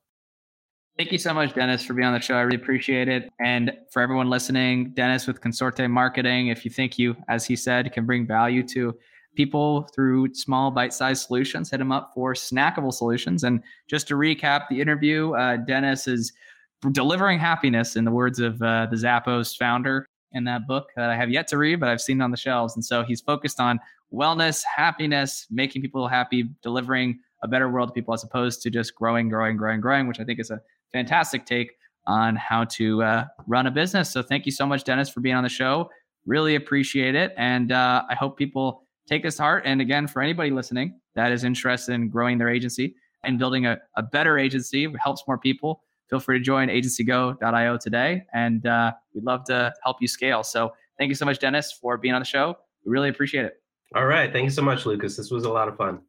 Thank 0.96 1.10
you 1.10 1.18
so 1.18 1.34
much, 1.34 1.54
Dennis, 1.54 1.84
for 1.84 1.92
being 1.94 2.06
on 2.06 2.14
the 2.14 2.20
show. 2.20 2.36
I 2.36 2.42
really 2.42 2.54
appreciate 2.56 3.08
it. 3.08 3.28
And 3.40 3.72
for 3.90 4.00
everyone 4.00 4.30
listening, 4.30 4.92
Dennis 4.94 5.26
with 5.26 5.40
Consorte 5.40 5.90
Marketing, 5.90 6.48
if 6.48 6.64
you 6.64 6.70
think 6.70 7.00
you, 7.00 7.16
as 7.26 7.44
he 7.44 7.56
said, 7.56 7.92
can 7.92 8.06
bring 8.06 8.28
value 8.28 8.62
to 8.68 8.96
people 9.34 9.88
through 9.92 10.32
small 10.34 10.70
bite-sized 10.70 11.26
solutions. 11.26 11.68
Hit 11.68 11.80
him 11.80 11.90
up 11.90 12.12
for 12.14 12.34
snackable 12.34 12.92
solutions. 12.92 13.42
And 13.42 13.60
just 13.88 14.06
to 14.06 14.14
recap 14.14 14.68
the 14.70 14.80
interview, 14.80 15.32
uh, 15.32 15.56
Dennis 15.56 16.06
is 16.06 16.32
delivering 16.92 17.40
happiness 17.40 17.96
in 17.96 18.04
the 18.04 18.12
words 18.12 18.38
of 18.38 18.62
uh, 18.62 18.86
the 18.88 18.96
Zappos 18.96 19.56
founder 19.56 20.08
in 20.30 20.44
that 20.44 20.68
book 20.68 20.90
that 20.94 21.10
I 21.10 21.16
have 21.16 21.28
yet 21.28 21.48
to 21.48 21.58
read, 21.58 21.80
but 21.80 21.88
I've 21.88 22.00
seen 22.00 22.20
on 22.20 22.30
the 22.30 22.36
shelves. 22.36 22.76
And 22.76 22.84
so 22.84 23.02
he's 23.02 23.20
focused 23.20 23.58
on 23.58 23.80
wellness, 24.12 24.62
happiness, 24.62 25.48
making 25.50 25.82
people 25.82 26.06
happy, 26.06 26.50
delivering 26.62 27.18
a 27.42 27.48
better 27.48 27.68
world 27.68 27.88
to 27.88 27.92
people 27.92 28.14
as 28.14 28.22
opposed 28.22 28.62
to 28.62 28.70
just 28.70 28.94
growing, 28.94 29.28
growing, 29.28 29.56
growing, 29.56 29.80
growing, 29.80 30.06
which 30.06 30.20
I 30.20 30.24
think 30.24 30.38
is 30.38 30.50
a 30.50 30.60
fantastic 30.94 31.44
take 31.44 31.72
on 32.06 32.36
how 32.36 32.64
to 32.64 33.02
uh, 33.02 33.24
run 33.48 33.66
a 33.66 33.70
business. 33.70 34.10
So 34.10 34.22
thank 34.22 34.46
you 34.46 34.52
so 34.52 34.64
much, 34.64 34.84
Dennis, 34.84 35.10
for 35.10 35.20
being 35.20 35.34
on 35.34 35.42
the 35.42 35.50
show. 35.50 35.90
Really 36.24 36.54
appreciate 36.54 37.16
it. 37.16 37.34
And 37.36 37.72
uh, 37.72 38.04
I 38.08 38.14
hope 38.14 38.38
people 38.38 38.86
take 39.08 39.22
this 39.22 39.36
heart. 39.36 39.64
And 39.66 39.80
again, 39.80 40.06
for 40.06 40.22
anybody 40.22 40.50
listening 40.50 41.00
that 41.16 41.32
is 41.32 41.42
interested 41.42 41.92
in 41.94 42.08
growing 42.08 42.38
their 42.38 42.48
agency 42.48 42.94
and 43.24 43.38
building 43.38 43.66
a, 43.66 43.78
a 43.96 44.02
better 44.02 44.38
agency, 44.38 44.86
helps 45.02 45.24
more 45.26 45.38
people, 45.38 45.82
feel 46.08 46.20
free 46.20 46.38
to 46.38 46.44
join 46.44 46.68
agencygo.io 46.68 47.76
today. 47.78 48.22
And 48.32 48.64
uh, 48.66 48.92
we'd 49.14 49.24
love 49.24 49.44
to 49.46 49.72
help 49.82 49.96
you 50.00 50.06
scale. 50.06 50.44
So 50.44 50.72
thank 50.98 51.08
you 51.08 51.14
so 51.16 51.24
much, 51.24 51.40
Dennis, 51.40 51.72
for 51.72 51.98
being 51.98 52.14
on 52.14 52.20
the 52.20 52.26
show. 52.26 52.56
We 52.84 52.92
really 52.92 53.08
appreciate 53.08 53.46
it. 53.46 53.54
All 53.96 54.06
right. 54.06 54.32
Thank 54.32 54.44
you 54.44 54.50
so 54.50 54.62
much, 54.62 54.86
Lucas. 54.86 55.16
This 55.16 55.30
was 55.30 55.44
a 55.44 55.50
lot 55.50 55.68
of 55.68 55.76
fun. 55.76 56.00